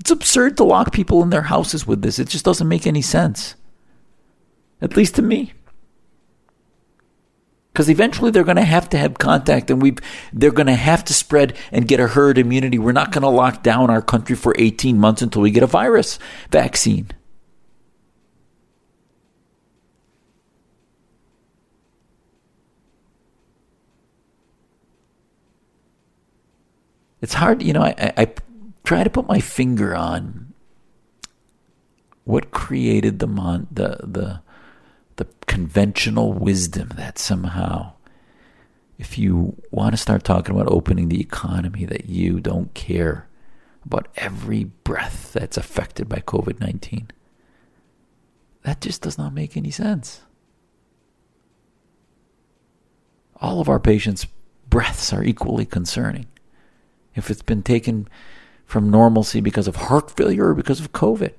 It's 0.00 0.10
absurd 0.10 0.56
to 0.58 0.64
lock 0.64 0.92
people 0.92 1.22
in 1.22 1.30
their 1.30 1.42
houses 1.42 1.86
with 1.86 2.02
this. 2.02 2.18
It 2.18 2.28
just 2.28 2.44
doesn't 2.44 2.68
make 2.68 2.86
any 2.86 3.02
sense. 3.02 3.54
At 4.82 4.96
least 4.96 5.14
to 5.16 5.22
me. 5.22 5.52
because 7.72 7.88
eventually 7.90 8.30
they're 8.30 8.44
going 8.44 8.56
to 8.56 8.62
have 8.62 8.88
to 8.90 8.96
have 8.98 9.18
contact 9.18 9.68
and 9.70 9.82
we 9.82 9.96
they're 10.32 10.52
going 10.52 10.68
to 10.68 10.74
have 10.76 11.04
to 11.04 11.12
spread 11.12 11.56
and 11.72 11.88
get 11.88 11.98
a 11.98 12.06
herd 12.08 12.38
immunity. 12.38 12.78
We're 12.78 12.92
not 12.92 13.10
going 13.10 13.22
to 13.22 13.28
lock 13.28 13.62
down 13.64 13.90
our 13.90 14.00
country 14.02 14.36
for 14.36 14.54
18 14.58 14.98
months 14.98 15.22
until 15.22 15.42
we 15.42 15.50
get 15.50 15.64
a 15.64 15.66
virus 15.66 16.18
vaccine. 16.50 17.08
It's 27.20 27.34
hard, 27.34 27.62
you 27.62 27.72
know, 27.72 27.82
I, 27.82 28.12
I 28.16 28.26
try 28.84 29.02
to 29.02 29.10
put 29.10 29.26
my 29.26 29.40
finger 29.40 29.94
on 29.94 30.52
what 32.24 32.50
created 32.50 33.18
the 33.18 33.26
mon- 33.26 33.66
the 33.70 33.98
the 34.02 34.40
the 35.16 35.26
conventional 35.46 36.32
wisdom 36.32 36.90
that 36.96 37.18
somehow, 37.18 37.92
if 38.98 39.18
you 39.18 39.56
want 39.70 39.92
to 39.92 39.96
start 39.96 40.24
talking 40.24 40.54
about 40.54 40.70
opening 40.70 41.08
the 41.08 41.20
economy, 41.20 41.84
that 41.84 42.06
you 42.06 42.40
don't 42.40 42.72
care 42.74 43.28
about 43.84 44.08
every 44.16 44.64
breath 44.64 45.32
that's 45.32 45.56
affected 45.56 46.08
by 46.08 46.18
COVID 46.18 46.60
19. 46.60 47.08
That 48.62 48.80
just 48.80 49.02
does 49.02 49.18
not 49.18 49.34
make 49.34 49.56
any 49.56 49.70
sense. 49.70 50.22
All 53.40 53.60
of 53.60 53.68
our 53.68 53.80
patients' 53.80 54.26
breaths 54.70 55.12
are 55.12 55.22
equally 55.22 55.66
concerning. 55.66 56.26
If 57.14 57.30
it's 57.30 57.42
been 57.42 57.62
taken 57.62 58.08
from 58.66 58.90
normalcy 58.90 59.40
because 59.40 59.68
of 59.68 59.76
heart 59.76 60.10
failure 60.10 60.48
or 60.48 60.54
because 60.54 60.80
of 60.80 60.92
COVID 60.92 61.34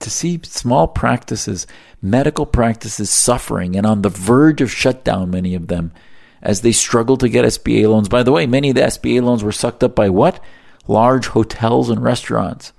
to 0.00 0.10
see 0.10 0.40
small 0.44 0.86
practices, 0.88 1.66
medical 2.00 2.46
practices 2.46 3.10
suffering 3.10 3.76
and 3.76 3.86
on 3.86 4.02
the 4.02 4.08
verge 4.08 4.60
of 4.60 4.70
shutdown, 4.70 5.30
many 5.30 5.54
of 5.54 5.68
them, 5.68 5.92
as 6.40 6.60
they 6.60 6.72
struggle 6.72 7.16
to 7.16 7.28
get 7.28 7.44
SBA 7.44 7.88
loans. 7.88 8.08
By 8.08 8.22
the 8.22 8.32
way, 8.32 8.46
many 8.46 8.70
of 8.70 8.76
the 8.76 8.82
SBA 8.82 9.22
loans 9.22 9.42
were 9.42 9.52
sucked 9.52 9.82
up 9.82 9.94
by 9.94 10.08
what? 10.08 10.42
Large 10.86 11.28
hotels 11.28 11.90
and 11.90 12.02
restaurants. 12.02 12.72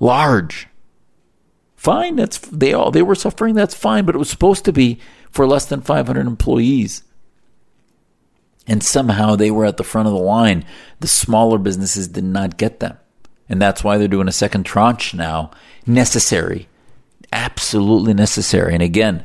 Large. 0.00 0.68
Fine, 1.76 2.16
that's 2.16 2.38
they 2.38 2.72
all 2.72 2.90
they 2.90 3.02
were 3.02 3.14
suffering, 3.14 3.54
that's 3.54 3.74
fine, 3.74 4.04
but 4.04 4.14
it 4.14 4.18
was 4.18 4.28
supposed 4.28 4.64
to 4.66 4.72
be 4.72 4.98
for 5.30 5.46
less 5.46 5.66
than 5.66 5.80
500 5.80 6.26
employees. 6.26 7.04
And 8.66 8.82
somehow 8.82 9.36
they 9.36 9.50
were 9.50 9.64
at 9.64 9.76
the 9.78 9.84
front 9.84 10.06
of 10.06 10.14
the 10.14 10.20
line. 10.20 10.64
The 11.00 11.08
smaller 11.08 11.58
businesses 11.58 12.08
did 12.08 12.24
not 12.24 12.56
get 12.56 12.80
them. 12.80 12.98
And 13.48 13.60
that's 13.60 13.82
why 13.82 13.98
they're 13.98 14.06
doing 14.06 14.28
a 14.28 14.32
second 14.32 14.64
tranche 14.64 15.12
now. 15.12 15.50
Necessary. 15.86 16.68
Absolutely 17.32 18.14
necessary. 18.14 18.74
And 18.74 18.82
again, 18.82 19.24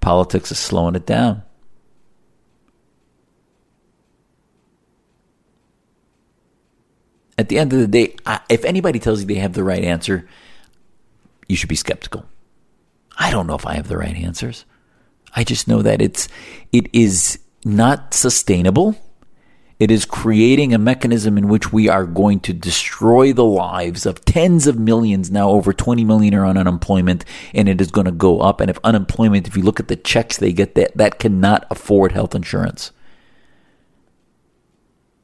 politics 0.00 0.50
is 0.50 0.58
slowing 0.58 0.96
it 0.96 1.06
down. 1.06 1.42
At 7.38 7.48
the 7.48 7.58
end 7.58 7.72
of 7.72 7.78
the 7.78 7.86
day, 7.86 8.16
if 8.50 8.64
anybody 8.64 8.98
tells 8.98 9.20
you 9.20 9.26
they 9.26 9.34
have 9.36 9.54
the 9.54 9.64
right 9.64 9.82
answer, 9.82 10.28
you 11.48 11.56
should 11.56 11.68
be 11.68 11.76
skeptical. 11.76 12.26
I 13.16 13.30
don't 13.30 13.46
know 13.46 13.54
if 13.54 13.66
I 13.66 13.74
have 13.74 13.88
the 13.88 13.96
right 13.96 14.16
answers. 14.16 14.64
I 15.34 15.44
just 15.44 15.68
know 15.68 15.80
that 15.82 16.02
it's 16.02 16.28
it 16.72 16.88
is 16.92 17.38
not 17.64 18.14
sustainable 18.14 18.96
it 19.80 19.90
is 19.90 20.04
creating 20.04 20.74
a 20.74 20.78
mechanism 20.78 21.38
in 21.38 21.48
which 21.48 21.72
we 21.72 21.88
are 21.88 22.04
going 22.04 22.40
to 22.40 22.52
destroy 22.52 23.32
the 23.32 23.46
lives 23.46 24.04
of 24.04 24.22
tens 24.26 24.66
of 24.66 24.78
millions. 24.78 25.30
Now, 25.30 25.48
over 25.48 25.72
20 25.72 26.04
million 26.04 26.34
are 26.34 26.44
on 26.44 26.58
unemployment, 26.58 27.24
and 27.54 27.66
it 27.66 27.80
is 27.80 27.90
going 27.90 28.04
to 28.04 28.12
go 28.12 28.40
up. 28.40 28.60
And 28.60 28.68
if 28.68 28.78
unemployment, 28.84 29.48
if 29.48 29.56
you 29.56 29.62
look 29.62 29.80
at 29.80 29.88
the 29.88 29.96
checks 29.96 30.36
they 30.36 30.52
get, 30.52 30.74
that, 30.74 30.94
that 30.98 31.18
cannot 31.18 31.66
afford 31.70 32.12
health 32.12 32.34
insurance. 32.34 32.92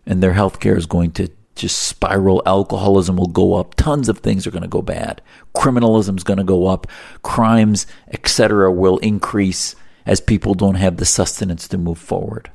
And 0.06 0.22
their 0.22 0.32
health 0.32 0.58
care 0.58 0.78
is 0.78 0.86
going 0.86 1.12
to 1.12 1.28
just 1.54 1.78
spiral. 1.78 2.42
Alcoholism 2.46 3.16
will 3.16 3.26
go 3.26 3.54
up. 3.54 3.74
Tons 3.74 4.08
of 4.08 4.20
things 4.20 4.46
are 4.46 4.50
going 4.50 4.62
to 4.62 4.68
go 4.68 4.80
bad. 4.80 5.20
Criminalism 5.54 6.16
is 6.16 6.24
going 6.24 6.38
to 6.38 6.44
go 6.44 6.66
up. 6.66 6.86
Crimes, 7.20 7.86
etc., 8.10 8.72
will 8.72 8.96
increase 8.98 9.76
as 10.06 10.20
people 10.20 10.54
don't 10.54 10.76
have 10.76 10.96
the 10.96 11.04
sustenance 11.04 11.66
to 11.68 11.76
move 11.76 11.98
forward. 11.98 12.50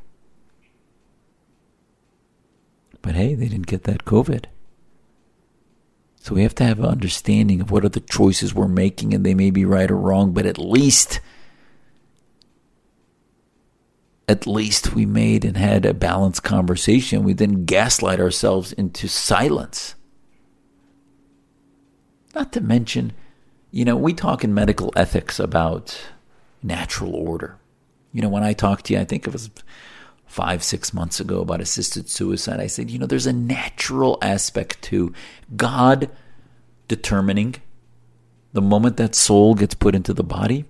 But 3.02 3.16
hey, 3.16 3.36
they 3.36 3.48
didn't 3.48 3.68
get 3.68 3.84
that 3.84 4.06
COVID. 4.06 4.46
So 6.16 6.36
we 6.36 6.44
have 6.44 6.56
to 6.56 6.64
have 6.64 6.80
an 6.80 6.86
understanding 6.86 7.62
of 7.62 7.72
what 7.72 7.84
are 7.84 7.90
the 7.90 8.00
choices 8.00 8.54
we're 8.54 8.68
making, 8.68 9.14
and 9.14 9.26
they 9.26 9.34
may 9.34 9.50
be 9.50 9.66
right 9.66 9.90
or 9.90 9.98
wrong, 9.98 10.34
but 10.34 10.46
at 10.46 10.60
least, 10.60 11.20
at 14.28 14.46
least 14.46 14.94
we 14.94 15.06
made 15.08 15.44
and 15.44 15.58
had 15.58 15.84
a 15.84 15.96
balanced 15.96 16.44
conversation. 16.44 17.24
We 17.24 17.34
didn't 17.34 17.66
gaslight 17.66 18.20
ourselves 18.20 18.72
into 18.72 19.08
silence. 19.08 19.96
Not 22.36 22.54
to 22.54 22.62
mention, 22.62 23.14
you 23.72 23.84
know, 23.84 23.98
we 23.98 24.14
talk 24.14 24.44
in 24.44 24.54
medical 24.54 24.94
ethics 24.96 25.40
about 25.40 26.00
natural 26.64 27.16
order. 27.16 27.58
You 28.12 28.22
know, 28.22 28.30
when 28.30 28.44
I 28.44 28.54
talked 28.54 28.86
to 28.86 28.94
you, 28.94 29.00
I 29.00 29.06
think 29.06 29.26
it 29.26 29.34
was 29.34 29.50
five, 30.32 30.64
six 30.64 30.94
months 30.94 31.20
ago 31.20 31.42
about 31.42 31.60
assisted 31.60 32.10
suicide, 32.10 32.62
I 32.62 32.68
said, 32.68 32.90
you 32.90 32.98
know, 32.98 33.06
there's 33.06 33.28
a 33.28 33.34
natural 33.34 34.18
aspect 34.22 34.82
to 34.84 35.14
God 35.58 36.10
determining 36.88 37.56
the 38.54 38.62
moment 38.62 38.96
that 38.96 39.14
soul 39.14 39.56
gets 39.56 39.76
put 39.76 39.94
into 39.94 40.14
the 40.14 40.24
body 40.24 40.64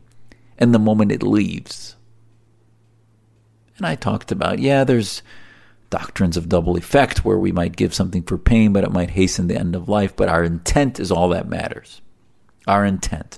and 0.58 0.74
the 0.74 0.80
moment 0.80 1.12
it 1.12 1.22
leaves. 1.22 1.96
And 3.78 3.86
I 3.86 3.94
talked 3.94 4.32
about, 4.32 4.58
yeah, 4.58 4.84
there's 4.84 5.22
doctrines 5.92 6.38
of 6.38 6.50
double 6.50 6.76
effect 6.76 7.24
where 7.24 7.38
we 7.38 7.52
might 7.52 7.76
give 7.76 7.94
something 7.94 8.24
for 8.24 8.40
pain, 8.40 8.74
but 8.74 8.84
it 8.84 8.92
might 8.92 9.12
hasten 9.12 9.48
the 9.48 9.60
end 9.60 9.76
of 9.76 9.88
life. 9.88 10.16
But 10.16 10.30
our 10.30 10.44
intent 10.44 11.00
is 11.00 11.12
all 11.12 11.30
that 11.30 11.48
matters. 11.48 12.02
Our 12.68 12.84
intent. 12.84 13.38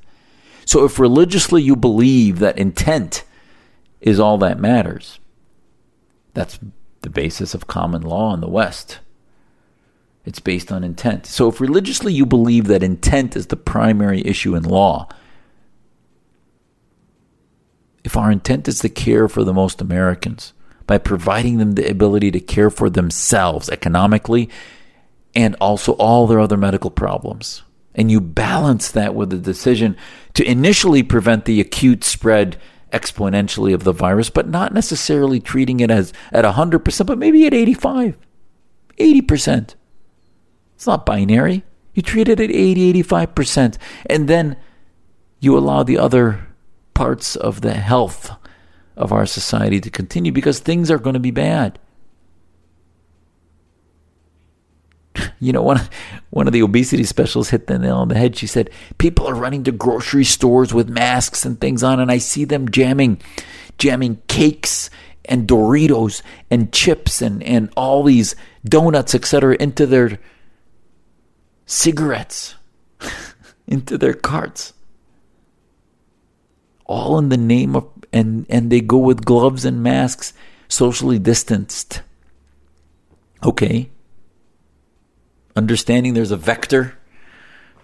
So 0.65 0.85
if 0.85 0.99
religiously 0.99 1.61
you 1.61 1.75
believe 1.75 2.39
that 2.39 2.57
intent 2.57 3.23
is 4.01 4.19
all 4.19 4.37
that 4.39 4.59
matters, 4.59 5.19
that's 6.33 6.59
the 7.01 7.09
basis 7.09 7.53
of 7.53 7.67
common 7.67 8.01
law 8.01 8.33
in 8.33 8.41
the 8.41 8.49
West. 8.49 8.99
It's 10.25 10.39
based 10.39 10.71
on 10.71 10.83
intent. 10.83 11.25
So 11.25 11.49
if 11.49 11.59
religiously 11.59 12.13
you 12.13 12.25
believe 12.25 12.67
that 12.67 12.83
intent 12.83 13.35
is 13.35 13.47
the 13.47 13.57
primary 13.57 14.25
issue 14.25 14.55
in 14.55 14.63
law, 14.63 15.09
if 18.03 18.17
our 18.17 18.31
intent 18.31 18.67
is 18.67 18.79
to 18.79 18.89
care 18.89 19.27
for 19.27 19.43
the 19.43 19.53
most 19.53 19.81
Americans 19.81 20.53
by 20.87 20.97
providing 20.97 21.57
them 21.57 21.73
the 21.73 21.89
ability 21.89 22.31
to 22.31 22.39
care 22.39 22.69
for 22.69 22.89
themselves 22.89 23.69
economically 23.69 24.49
and 25.35 25.55
also 25.59 25.93
all 25.93 26.27
their 26.27 26.39
other 26.39 26.57
medical 26.57 26.91
problems, 26.91 27.63
and 27.95 28.11
you 28.11 28.19
balance 28.19 28.91
that 28.91 29.15
with 29.15 29.31
a 29.33 29.37
decision 29.37 29.95
to 30.33 30.49
initially 30.49 31.03
prevent 31.03 31.45
the 31.45 31.61
acute 31.61 32.03
spread 32.03 32.57
exponentially 32.91 33.73
of 33.73 33.83
the 33.83 33.91
virus, 33.91 34.29
but 34.29 34.47
not 34.47 34.73
necessarily 34.73 35.39
treating 35.39 35.79
it 35.79 35.91
as 35.91 36.13
at 36.31 36.45
100%, 36.45 37.05
but 37.05 37.17
maybe 37.17 37.45
at 37.45 37.53
85, 37.53 38.17
80%. 38.97 39.75
It's 40.75 40.87
not 40.87 41.05
binary. 41.05 41.63
You 41.93 42.01
treat 42.01 42.27
it 42.27 42.39
at 42.39 42.51
80, 42.51 43.03
85%. 43.03 43.77
And 44.07 44.27
then 44.27 44.57
you 45.39 45.57
allow 45.57 45.83
the 45.83 45.97
other 45.97 46.47
parts 46.93 47.35
of 47.35 47.61
the 47.61 47.73
health 47.73 48.31
of 48.95 49.11
our 49.11 49.25
society 49.25 49.79
to 49.81 49.89
continue 49.89 50.31
because 50.31 50.59
things 50.59 50.91
are 50.91 50.99
going 50.99 51.15
to 51.15 51.19
be 51.19 51.31
bad. 51.31 51.79
You 55.43 55.53
know, 55.53 55.61
one 55.61 55.81
one 56.29 56.47
of 56.47 56.53
the 56.53 56.61
obesity 56.61 57.03
specialists 57.03 57.51
hit 57.51 57.67
the 57.67 57.77
nail 57.77 57.97
on 57.97 58.07
the 58.07 58.17
head. 58.17 58.35
She 58.35 58.47
said 58.47 58.69
people 58.97 59.27
are 59.27 59.35
running 59.35 59.63
to 59.65 59.71
grocery 59.71 60.23
stores 60.23 60.73
with 60.73 60.89
masks 60.89 61.45
and 61.45 61.59
things 61.59 61.83
on, 61.83 61.99
and 61.99 62.11
I 62.11 62.17
see 62.17 62.45
them 62.45 62.69
jamming, 62.69 63.21
jamming 63.77 64.21
cakes 64.27 64.89
and 65.25 65.47
Doritos 65.47 66.21
and 66.49 66.71
chips 66.71 67.21
and 67.21 67.43
and 67.43 67.69
all 67.75 68.03
these 68.03 68.35
donuts, 68.65 69.15
etc., 69.15 69.55
into 69.59 69.85
their 69.85 70.19
cigarettes, 71.65 72.55
into 73.67 73.97
their 73.97 74.13
carts, 74.13 74.73
all 76.85 77.17
in 77.17 77.29
the 77.29 77.37
name 77.37 77.75
of 77.75 77.89
and 78.11 78.45
and 78.49 78.71
they 78.71 78.81
go 78.81 78.97
with 78.97 79.25
gloves 79.25 79.65
and 79.65 79.83
masks, 79.83 80.33
socially 80.67 81.19
distanced. 81.19 82.01
Okay, 83.43 83.89
understanding 85.55 86.13
there's 86.13 86.31
a 86.31 86.37
vector 86.37 86.97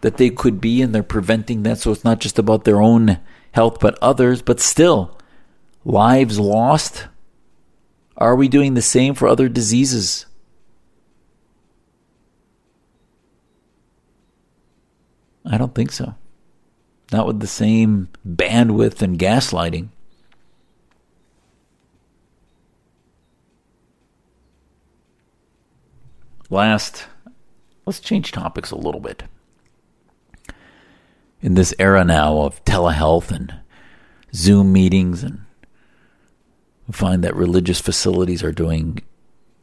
that 0.01 0.17
they 0.17 0.29
could 0.29 0.61
be 0.61 0.81
and 0.81 0.93
they're 0.93 1.03
preventing 1.03 1.63
that. 1.63 1.79
So 1.79 1.91
it's 1.91 2.03
not 2.03 2.19
just 2.19 2.39
about 2.39 2.63
their 2.63 2.81
own 2.81 3.19
health, 3.51 3.79
but 3.79 3.97
others, 4.01 4.41
but 4.41 4.59
still 4.59 5.17
lives 5.85 6.39
lost. 6.39 7.07
Are 8.17 8.35
we 8.35 8.47
doing 8.47 8.73
the 8.73 8.81
same 8.81 9.13
for 9.13 9.27
other 9.27 9.49
diseases? 9.49 10.25
I 15.45 15.57
don't 15.57 15.73
think 15.73 15.91
so. 15.91 16.15
Not 17.11 17.25
with 17.25 17.39
the 17.39 17.47
same 17.47 18.09
bandwidth 18.27 19.01
and 19.01 19.17
gaslighting. 19.17 19.89
Last 26.51 27.07
let's 27.89 27.99
change 27.99 28.31
topics 28.31 28.69
a 28.69 28.75
little 28.75 29.01
bit. 29.01 29.23
In 31.41 31.55
this 31.55 31.73
era 31.79 32.05
now 32.05 32.41
of 32.41 32.63
telehealth 32.63 33.31
and 33.31 33.51
Zoom 34.31 34.71
meetings, 34.71 35.23
and 35.23 35.41
we 36.87 36.93
find 36.93 37.23
that 37.23 37.35
religious 37.35 37.81
facilities 37.81 38.43
are 38.43 38.51
doing 38.51 38.99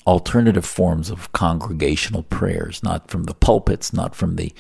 alternative 0.09 0.67
forms 0.67 1.09
of 1.09 1.31
congregational 1.31 2.25
prayers, 2.25 2.83
not 2.83 3.09
from 3.13 3.25
the 3.25 3.35
pulpits, 3.35 3.93
not 3.93 4.17
from 4.17 4.35
the 4.35 4.53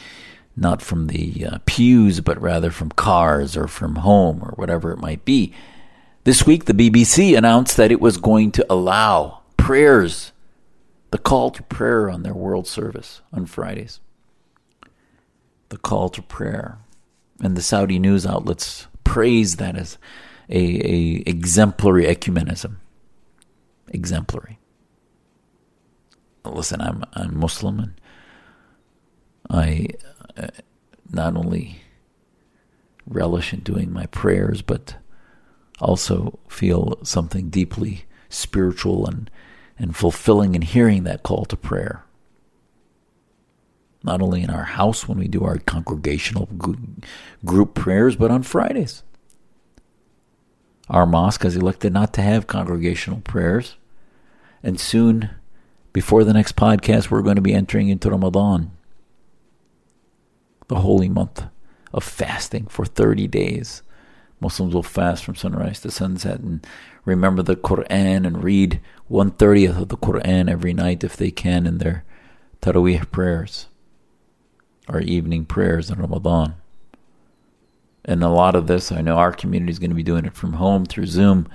not 0.57 0.81
from 0.81 1.09
the 1.09 1.47
uh, 1.47 1.59
pews, 1.67 2.21
but 2.21 2.41
rather 2.41 2.71
from 2.71 2.91
cars 2.91 3.57
or 3.57 3.67
from 3.67 3.97
home 3.97 4.45
or 4.45 4.53
whatever 4.53 4.93
it 4.93 5.01
might 5.01 5.25
be. 5.25 5.53
This 6.23 6.47
week, 6.47 6.67
the 6.67 6.73
BBC 6.73 7.37
announced 7.37 7.77
that 7.79 7.91
it 7.91 8.01
was 8.01 8.17
going 8.17 8.53
to 8.53 8.67
allow 8.71 9.43
prayers, 9.57 10.31
the 11.11 11.19
call 11.19 11.51
to 11.51 11.63
prayer 11.63 12.11
on 12.11 12.23
their 12.23 12.35
world 12.35 12.67
service 12.67 13.23
on 13.33 13.47
Fridays. 13.47 14.01
The 15.69 15.79
call 15.79 16.09
to 16.11 16.23
prayer. 16.23 16.79
And 17.41 17.57
the 17.57 17.63
Saudi 17.63 17.99
news 17.99 18.27
outlets 18.27 18.87
praise 19.05 19.57
that 19.57 19.77
as 19.77 19.99
a, 20.49 20.59
a 20.59 21.23
exemplary 21.27 22.05
ecumenism. 22.05 22.77
Exemplary 23.89 24.59
listen, 26.55 26.81
I'm 26.81 27.05
I'm 27.15 27.39
Muslim, 27.39 27.81
and 27.81 28.01
I 29.51 29.89
uh, 30.37 30.49
not 31.11 31.37
only 31.37 31.83
relish 33.07 33.53
in 33.53 33.61
doing 33.61 33.93
my 33.93 34.07
prayers, 34.07 34.63
but 34.63 34.97
also 35.81 36.39
feel 36.49 36.99
something 37.03 37.49
deeply 37.49 38.05
spiritual 38.29 39.07
and 39.07 39.31
and 39.79 39.97
fulfilling 39.97 40.55
and 40.55 40.65
hearing 40.65 41.05
that 41.05 41.23
call 41.23 41.45
to 41.47 41.57
prayer. 41.57 42.05
Not 44.03 44.23
only 44.23 44.43
in 44.43 44.51
our 44.51 44.65
house 44.65 45.09
when 45.09 45.19
we 45.19 45.29
do 45.29 45.45
our 45.45 45.59
congregational 45.59 46.47
group 47.45 47.75
prayers, 47.75 48.17
but 48.17 48.31
on 48.31 48.43
Fridays. 48.43 49.03
Our 50.89 51.07
mosque 51.07 51.43
has 51.43 51.57
elected 51.57 51.93
not 51.93 52.13
to 52.15 52.23
have 52.23 52.47
congregational 52.47 53.21
prayers, 53.21 53.77
and 54.63 54.79
soon 54.79 55.31
before 55.93 56.25
the 56.25 56.35
next 56.35 56.57
podcast, 56.57 57.11
we're 57.11 57.23
going 57.23 57.37
to 57.37 57.43
be 57.43 57.55
entering 57.55 57.89
into 57.89 58.11
Ramadan, 58.11 58.71
the 60.69 60.77
holy 60.77 61.09
month 61.09 61.45
of 61.93 62.05
fasting 62.05 62.67
for 62.67 62.85
30 62.85 63.27
days. 63.29 63.83
Muslims 64.39 64.75
will 64.75 64.83
fast 64.83 65.25
from 65.25 65.35
sunrise 65.35 65.81
to 65.81 65.91
sunset 65.91 66.41
and 66.41 66.65
remember 67.07 67.43
the 67.43 67.57
Quran 67.57 68.27
and 68.27 68.45
read 68.45 68.81
one 69.09 69.31
thirtieth 69.31 69.77
of 69.77 69.89
the 69.89 69.97
Quran 69.97 70.51
every 70.51 70.73
night 70.73 71.05
if 71.05 71.17
they 71.17 71.31
can 71.31 71.67
in 71.67 71.79
their 71.79 72.05
Taraweeh 72.61 73.11
prayers 73.11 73.67
or 74.89 75.01
evening 75.01 75.45
prayers 75.45 75.91
in 75.91 75.99
Ramadan. 75.99 76.55
And 78.05 78.23
a 78.23 78.29
lot 78.29 78.55
of 78.55 78.67
this, 78.67 78.93
I 78.93 79.01
know 79.01 79.17
our 79.17 79.33
community 79.33 79.73
is 79.73 79.79
going 79.79 79.91
to 79.91 79.97
be 79.97 80.03
doing 80.03 80.25
it 80.25 80.35
from 80.35 80.55
home 80.55 80.87
through 80.87 81.07
Zoom, 81.07 81.49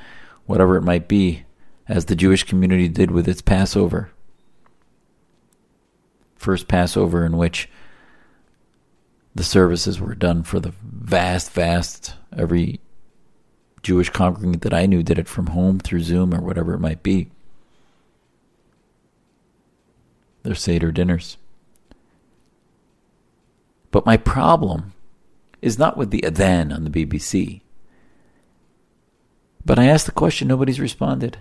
whatever 0.45 0.75
it 0.75 0.83
might 0.83 1.07
be, 1.07 1.43
as 1.87 2.05
the 2.05 2.15
Jewish 2.15 2.43
community 2.43 2.87
did 2.87 3.11
with 3.11 3.27
its 3.27 3.41
Passover 3.41 4.11
first 6.41 6.67
Passover 6.67 7.23
in 7.23 7.37
which 7.37 7.69
the 9.35 9.43
services 9.43 10.01
were 10.01 10.15
done 10.15 10.43
for 10.43 10.59
the 10.59 10.73
vast, 10.81 11.51
vast, 11.51 12.15
every 12.35 12.81
Jewish 13.83 14.09
congregant 14.09 14.63
that 14.63 14.73
I 14.73 14.87
knew 14.87 15.03
did 15.03 15.19
it 15.19 15.27
from 15.27 15.47
home 15.47 15.79
through 15.79 16.01
Zoom 16.01 16.33
or 16.33 16.41
whatever 16.41 16.73
it 16.73 16.79
might 16.79 17.03
be. 17.03 17.29
Their 20.43 20.55
Seder 20.55 20.91
dinners. 20.91 21.37
But 23.91 24.05
my 24.05 24.17
problem 24.17 24.93
is 25.61 25.77
not 25.77 25.97
with 25.97 26.11
the 26.11 26.21
Adhan 26.21 26.73
on 26.73 26.83
the 26.83 26.89
BBC. 26.89 27.61
But 29.63 29.77
I 29.77 29.85
asked 29.85 30.07
the 30.07 30.11
question, 30.11 30.47
nobody's 30.47 30.79
responded. 30.79 31.37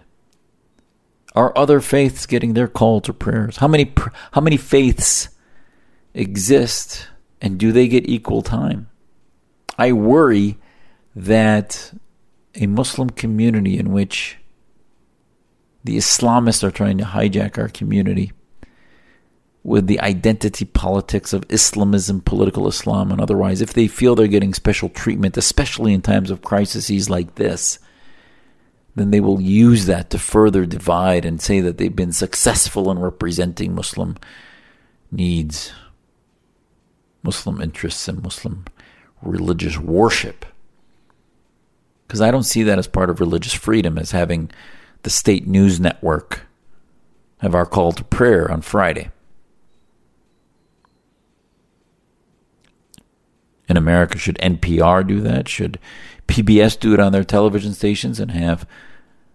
Are 1.34 1.56
other 1.56 1.80
faiths 1.80 2.26
getting 2.26 2.54
their 2.54 2.68
call 2.68 3.00
to 3.02 3.12
prayers? 3.12 3.58
How 3.58 3.68
many 3.68 3.92
how 4.32 4.40
many 4.40 4.56
faiths 4.56 5.28
exist 6.12 7.06
and 7.40 7.56
do 7.56 7.70
they 7.70 7.86
get 7.86 8.08
equal 8.08 8.42
time? 8.42 8.88
I 9.78 9.92
worry 9.92 10.58
that 11.14 11.94
a 12.56 12.66
Muslim 12.66 13.10
community 13.10 13.78
in 13.78 13.92
which 13.92 14.38
the 15.84 15.96
Islamists 15.96 16.64
are 16.64 16.72
trying 16.72 16.98
to 16.98 17.04
hijack 17.04 17.56
our 17.56 17.68
community 17.68 18.32
with 19.62 19.86
the 19.86 20.00
identity 20.00 20.64
politics 20.64 21.32
of 21.32 21.44
Islamism, 21.50 22.22
political 22.22 22.66
Islam, 22.66 23.12
and 23.12 23.20
otherwise, 23.20 23.60
if 23.60 23.74
they 23.74 23.88
feel 23.88 24.14
they're 24.14 24.26
getting 24.26 24.54
special 24.54 24.88
treatment, 24.88 25.36
especially 25.36 25.92
in 25.92 26.00
times 26.00 26.30
of 26.30 26.42
crises 26.42 27.10
like 27.10 27.34
this, 27.34 27.78
then 28.94 29.10
they 29.10 29.20
will 29.20 29.40
use 29.40 29.86
that 29.86 30.10
to 30.10 30.18
further 30.18 30.64
divide 30.66 31.24
and 31.24 31.40
say 31.40 31.60
that 31.60 31.78
they've 31.78 31.94
been 31.94 32.12
successful 32.12 32.90
in 32.90 32.98
representing 32.98 33.74
Muslim 33.74 34.16
needs, 35.12 35.72
Muslim 37.22 37.60
interests, 37.60 38.08
and 38.08 38.22
Muslim 38.22 38.64
religious 39.22 39.78
worship. 39.78 40.46
Because 42.06 42.20
I 42.20 42.30
don't 42.30 42.44
see 42.44 42.62
that 42.62 42.78
as 42.78 42.88
part 42.88 43.10
of 43.10 43.20
religious 43.20 43.54
freedom, 43.54 43.98
as 43.98 44.10
having 44.10 44.50
the 45.02 45.10
state 45.10 45.46
news 45.46 45.78
network 45.78 46.40
have 47.38 47.54
our 47.54 47.66
call 47.66 47.92
to 47.92 48.04
prayer 48.04 48.50
on 48.50 48.62
Friday. 48.62 49.10
In 53.70 53.76
America, 53.76 54.18
should 54.18 54.36
NPR 54.38 55.06
do 55.06 55.20
that? 55.20 55.48
Should 55.48 55.78
PBS 56.26 56.76
do 56.78 56.92
it 56.92 56.98
on 56.98 57.12
their 57.12 57.22
television 57.22 57.72
stations 57.72 58.18
and 58.18 58.32
have 58.32 58.66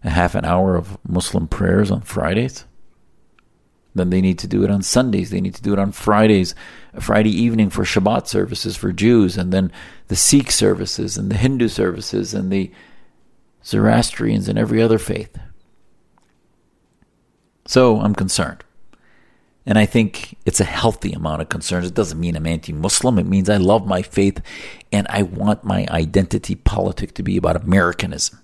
a 0.04 0.10
half 0.10 0.36
an 0.36 0.44
hour 0.44 0.76
of 0.76 0.98
Muslim 1.08 1.48
prayers 1.48 1.90
on 1.90 2.02
Fridays. 2.02 2.66
Then 3.96 4.10
they 4.10 4.20
need 4.20 4.38
to 4.40 4.48
do 4.48 4.66
it 4.66 4.70
on 4.70 4.82
Sundays. 4.82 5.30
They 5.30 5.40
need 5.40 5.56
to 5.56 5.62
do 5.62 5.72
it 5.72 5.80
on 5.80 5.94
Fridays, 5.94 6.54
Friday 7.00 7.30
evening 7.30 7.70
for 7.70 7.86
Shabbat 7.86 8.28
services 8.28 8.76
for 8.76 8.92
Jews, 8.92 9.38
and 9.38 9.54
then 9.54 9.72
the 10.10 10.18
Sikh 10.18 10.52
services 10.52 11.18
and 11.18 11.32
the 11.32 11.38
Hindu 11.38 11.70
services 11.70 12.34
and 12.34 12.52
the 12.52 12.74
Zoroastrians 13.64 14.50
and 14.50 14.60
every 14.60 14.82
other 14.82 15.00
faith. 15.00 15.40
So 17.66 18.02
I'm 18.02 18.14
concerned. 18.14 18.64
And 19.66 19.80
I 19.80 19.86
think 19.86 20.38
it's 20.45 20.59
a 20.59 20.66
healthy 20.66 21.11
amount 21.13 21.41
of 21.41 21.49
concerns. 21.49 21.88
It 21.88 21.95
doesn't 21.95 22.20
mean 22.20 22.36
I'm 22.36 22.45
anti 22.45 22.72
Muslim. 22.72 23.18
It 23.18 23.26
means 23.26 23.49
I 23.49 23.57
love 23.57 23.88
my 23.88 24.03
faith 24.03 24.39
and 24.91 25.07
I 25.09 25.24
want 25.24 25.63
my 25.63 25.88
identity 25.89 26.55
politic 26.55 27.16
to 27.16 27.24
be 27.24 27.38
about 27.38 27.55
Americanism, 27.55 28.39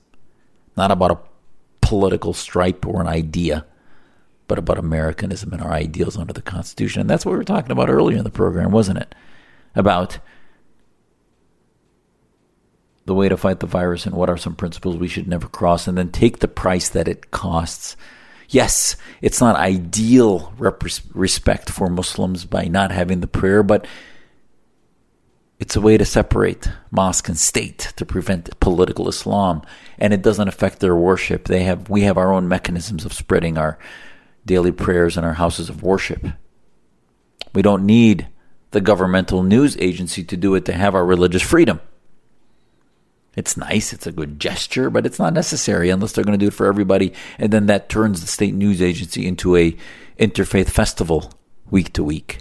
not 0.75 0.89
about 0.89 1.11
a 1.11 1.19
political 1.81 2.33
stripe 2.33 2.87
or 2.87 3.01
an 3.01 3.07
idea, 3.07 3.65
but 4.47 4.57
about 4.57 4.79
Americanism 4.79 5.53
and 5.53 5.61
our 5.61 5.71
ideals 5.71 6.17
under 6.17 6.33
the 6.33 6.41
Constitution. 6.41 7.01
And 7.01 7.09
that's 7.09 7.25
what 7.25 7.33
we 7.33 7.37
were 7.37 7.43
talking 7.43 7.71
about 7.71 7.89
earlier 7.89 8.17
in 8.17 8.23
the 8.23 8.31
program, 8.31 8.71
wasn't 8.71 8.99
it? 8.99 9.13
About 9.75 10.17
the 13.05 13.13
way 13.13 13.29
to 13.29 13.37
fight 13.37 13.59
the 13.59 13.67
virus 13.67 14.05
and 14.05 14.15
what 14.15 14.29
are 14.29 14.37
some 14.37 14.55
principles 14.55 14.97
we 14.97 15.07
should 15.07 15.27
never 15.27 15.47
cross, 15.47 15.87
and 15.87 15.97
then 15.97 16.11
take 16.11 16.39
the 16.39 16.47
price 16.47 16.89
that 16.89 17.07
it 17.07 17.31
costs 17.31 17.95
yes, 18.53 18.95
it's 19.21 19.41
not 19.41 19.55
ideal 19.55 20.53
respect 21.13 21.69
for 21.69 21.89
Muslims 21.89 22.45
by 22.45 22.65
not 22.65 22.91
having 22.91 23.21
the 23.21 23.27
prayer, 23.27 23.63
but 23.63 23.85
it's 25.59 25.75
a 25.75 25.81
way 25.81 25.97
to 25.97 26.05
separate 26.05 26.67
mosque 26.89 27.27
and 27.27 27.37
state 27.37 27.93
to 27.95 28.05
prevent 28.05 28.59
political 28.59 29.07
Islam, 29.07 29.61
and 29.99 30.13
it 30.13 30.21
doesn't 30.21 30.47
affect 30.47 30.79
their 30.79 30.95
worship. 30.95 31.45
They 31.45 31.63
have 31.63 31.89
we 31.89 32.01
have 32.01 32.17
our 32.17 32.33
own 32.33 32.47
mechanisms 32.47 33.05
of 33.05 33.13
spreading 33.13 33.57
our 33.57 33.77
daily 34.45 34.71
prayers 34.71 35.17
in 35.17 35.23
our 35.23 35.33
houses 35.33 35.69
of 35.69 35.83
worship. 35.83 36.25
We 37.53 37.61
don't 37.61 37.85
need 37.85 38.27
the 38.71 38.81
governmental 38.81 39.43
news 39.43 39.77
agency 39.77 40.23
to 40.23 40.37
do 40.37 40.55
it 40.55 40.65
to 40.65 40.73
have 40.73 40.95
our 40.95 41.05
religious 41.05 41.43
freedom. 41.43 41.79
It's 43.35 43.55
nice, 43.55 43.93
it's 43.93 44.07
a 44.07 44.11
good 44.11 44.39
gesture, 44.39 44.89
but 44.89 45.05
it's 45.05 45.19
not 45.19 45.33
necessary 45.33 45.89
unless 45.89 46.11
they're 46.11 46.23
going 46.25 46.37
to 46.37 46.43
do 46.43 46.49
it 46.49 46.53
for 46.53 46.65
everybody. 46.65 47.13
And 47.37 47.51
then 47.51 47.67
that 47.67 47.87
turns 47.87 48.19
the 48.19 48.27
state 48.27 48.53
news 48.53 48.81
agency 48.81 49.25
into 49.25 49.55
a 49.55 49.75
interfaith 50.19 50.69
festival 50.69 51.33
week 51.69 51.93
to 51.93 52.03
week. 52.03 52.39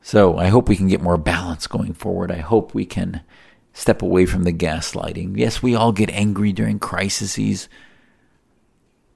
So 0.00 0.36
I 0.36 0.48
hope 0.48 0.68
we 0.68 0.76
can 0.76 0.88
get 0.88 1.00
more 1.00 1.16
balance 1.16 1.66
going 1.66 1.94
forward. 1.94 2.30
I 2.30 2.38
hope 2.38 2.74
we 2.74 2.84
can 2.84 3.22
step 3.72 4.02
away 4.02 4.26
from 4.26 4.44
the 4.44 4.52
gaslighting. 4.52 5.38
Yes, 5.38 5.62
we 5.62 5.74
all 5.74 5.92
get 5.92 6.10
angry 6.10 6.52
during 6.52 6.78
crises, 6.78 7.68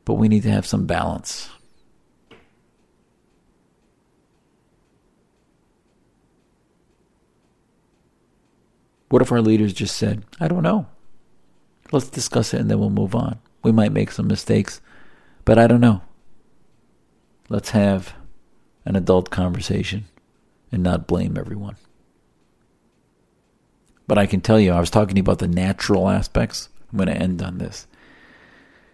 but 0.05 0.15
we 0.15 0.29
need 0.29 0.45
to 0.45 0.51
have 0.51 0.67
some 0.67 0.87
balance. 0.87 1.51
What 9.09 9.23
if 9.23 9.33
our 9.33 9.41
leaders 9.41 9.73
just 9.73 9.97
said, 9.97 10.25
I 10.39 10.49
don't 10.49 10.63
know? 10.63 10.87
Let's 11.93 12.11
discuss 12.11 12.53
it 12.53 12.61
and 12.61 12.71
then 12.71 12.79
we'll 12.79 12.91
move 12.91 13.15
on. 13.15 13.39
We 13.63 13.73
might 13.73 13.93
make 13.93 14.11
some 14.11 14.29
mistakes, 14.29 14.81
but 15.45 15.59
I 15.59 15.67
don't 15.67 15.81
know. 15.81 16.03
Let's 17.49 17.71
have 17.71 18.15
an 18.85 18.97
adult 18.97 19.31
conversation 19.31 20.07
and 20.71 20.83
not 20.83 21.07
blame 21.07 21.39
everyone. 21.39 21.77
But 24.07 24.19
I 24.19 24.27
can 24.27 24.41
tell 24.41 24.61
you, 24.61 24.73
I 24.73 24.81
was 24.81 24.91
talking 24.91 25.19
about 25.19 25.39
the 25.39 25.49
natural 25.49 26.09
aspects. 26.09 26.69
I'm 26.91 26.99
going 26.99 27.09
to 27.09 27.23
end 27.23 27.43
on 27.43 27.59
this. 27.59 27.87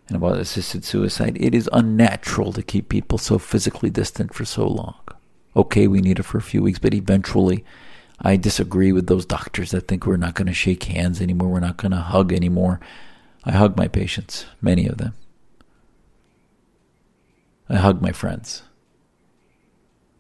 And 0.09 0.17
about 0.17 0.39
assisted 0.39 0.85
suicide. 0.85 1.37
It 1.41 1.55
is 1.55 1.71
unnatural 1.73 2.53
to 2.53 2.63
keep 2.63 2.89
people 2.89 3.19
so 3.19 3.39
physically 3.39 3.91
distant 3.91 4.35
for 4.35 4.45
so 4.45 4.67
long. 4.67 5.01
Okay, 5.57 5.87
we 5.87 6.01
need 6.01 6.19
it 6.19 6.25
for 6.25 6.39
a 6.39 6.43
few 6.43 6.63
weeks, 6.63 6.79
but 6.79 6.95
eventually, 6.95 7.65
I 8.21 8.37
disagree 8.37 8.93
with 8.93 9.07
those 9.07 9.27
doctors 9.27 9.71
that 9.73 9.89
think 9.89 10.07
we're 10.07 10.17
not 10.17 10.35
going 10.35 10.47
to 10.47 10.55
shake 10.55 10.85
hands 10.85 11.21
anymore, 11.21 11.49
we're 11.49 11.61
not 11.61 11.77
going 11.77 11.93
to 11.93 11.99
hug 11.99 12.33
anymore. 12.33 12.81
I 13.45 13.53
hug 13.53 13.77
my 13.77 13.89
patients, 13.89 14.47
many 14.63 14.87
of 14.87 14.99
them. 14.99 15.15
I 17.69 17.77
hug 17.77 18.01
my 18.01 18.13
friends. 18.13 18.63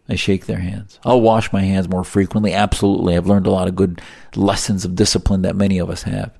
I 0.08 0.16
shake 0.16 0.46
their 0.46 0.58
hands. 0.58 0.98
I'll 1.04 1.20
wash 1.20 1.52
my 1.52 1.62
hands 1.62 1.88
more 1.88 2.04
frequently. 2.04 2.52
Absolutely. 2.52 3.16
I've 3.16 3.26
learned 3.26 3.46
a 3.46 3.50
lot 3.50 3.68
of 3.68 3.76
good 3.76 4.02
lessons 4.36 4.84
of 4.84 4.94
discipline 4.94 5.42
that 5.42 5.56
many 5.56 5.78
of 5.78 5.88
us 5.88 6.02
have. 6.02 6.38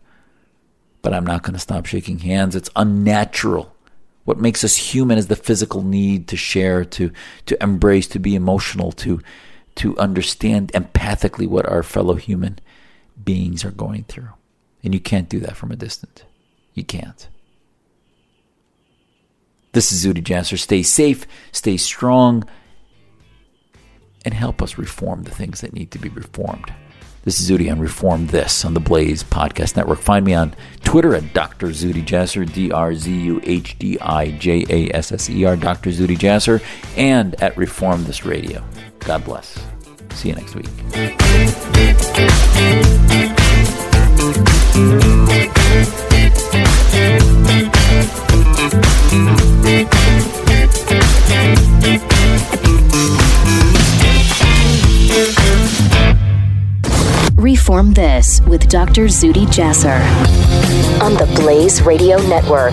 But 1.00 1.14
I'm 1.14 1.24
not 1.24 1.42
going 1.42 1.54
to 1.54 1.60
stop 1.60 1.86
shaking 1.86 2.18
hands. 2.18 2.54
It's 2.54 2.70
unnatural. 2.76 3.74
What 4.24 4.38
makes 4.38 4.64
us 4.64 4.76
human 4.76 5.16
is 5.18 5.28
the 5.28 5.36
physical 5.36 5.82
need 5.82 6.28
to 6.28 6.36
share, 6.36 6.84
to, 6.84 7.10
to 7.46 7.62
embrace, 7.62 8.06
to 8.08 8.18
be 8.18 8.34
emotional, 8.34 8.92
to, 8.92 9.20
to 9.76 9.98
understand 9.98 10.72
empathically 10.72 11.48
what 11.48 11.66
our 11.66 11.82
fellow 11.82 12.14
human 12.14 12.58
beings 13.22 13.64
are 13.64 13.70
going 13.70 14.04
through. 14.04 14.30
And 14.82 14.94
you 14.94 15.00
can't 15.00 15.28
do 15.28 15.40
that 15.40 15.56
from 15.56 15.72
a 15.72 15.76
distance. 15.76 16.22
You 16.74 16.84
can't. 16.84 17.28
This 19.72 19.90
is 19.90 20.04
Zuhdi 20.04 20.22
Jasser. 20.22 20.58
Stay 20.58 20.82
safe, 20.82 21.26
stay 21.50 21.76
strong 21.76 22.44
and 24.24 24.32
help 24.32 24.62
us 24.62 24.78
reform 24.78 25.24
the 25.24 25.30
things 25.30 25.60
that 25.60 25.72
need 25.72 25.90
to 25.90 25.98
be 25.98 26.08
reformed. 26.08 26.72
This 27.24 27.40
is 27.40 27.50
Zuhdi 27.50 27.72
on 27.72 27.80
Reform 27.80 28.26
This 28.26 28.66
on 28.66 28.74
the 28.74 28.80
Blaze 28.80 29.24
Podcast 29.24 29.76
Network. 29.76 29.98
Find 29.98 30.26
me 30.26 30.34
on 30.34 30.54
Twitter 30.82 31.14
at 31.14 31.32
Dr. 31.32 31.68
Zuhdi 31.68 32.04
Jasser, 32.04 32.50
D 32.50 32.70
R 32.70 32.94
Z 32.94 33.10
U 33.10 33.40
H 33.42 33.78
D 33.78 33.98
I 33.98 34.32
J 34.32 34.66
A 34.68 34.94
S 34.94 35.10
S 35.10 35.30
E 35.30 35.42
R, 35.46 35.56
Dr. 35.56 35.88
Zuhdi 35.88 36.18
Jasser, 36.18 36.62
and 36.98 37.34
at 37.36 37.56
Reform 37.56 38.04
This 38.04 38.26
Radio. 38.26 38.62
God 39.00 39.24
bless. 39.24 39.58
See 40.12 40.28
you 40.28 40.34
next 40.34 40.54
week. 40.54 40.68
Reform 57.44 57.92
This 57.92 58.40
with 58.46 58.70
Dr. 58.70 59.04
Zuhdi 59.04 59.44
Jasser 59.44 60.00
on 61.02 61.12
the 61.12 61.30
Blaze 61.36 61.82
Radio 61.82 62.16
Network. 62.26 62.72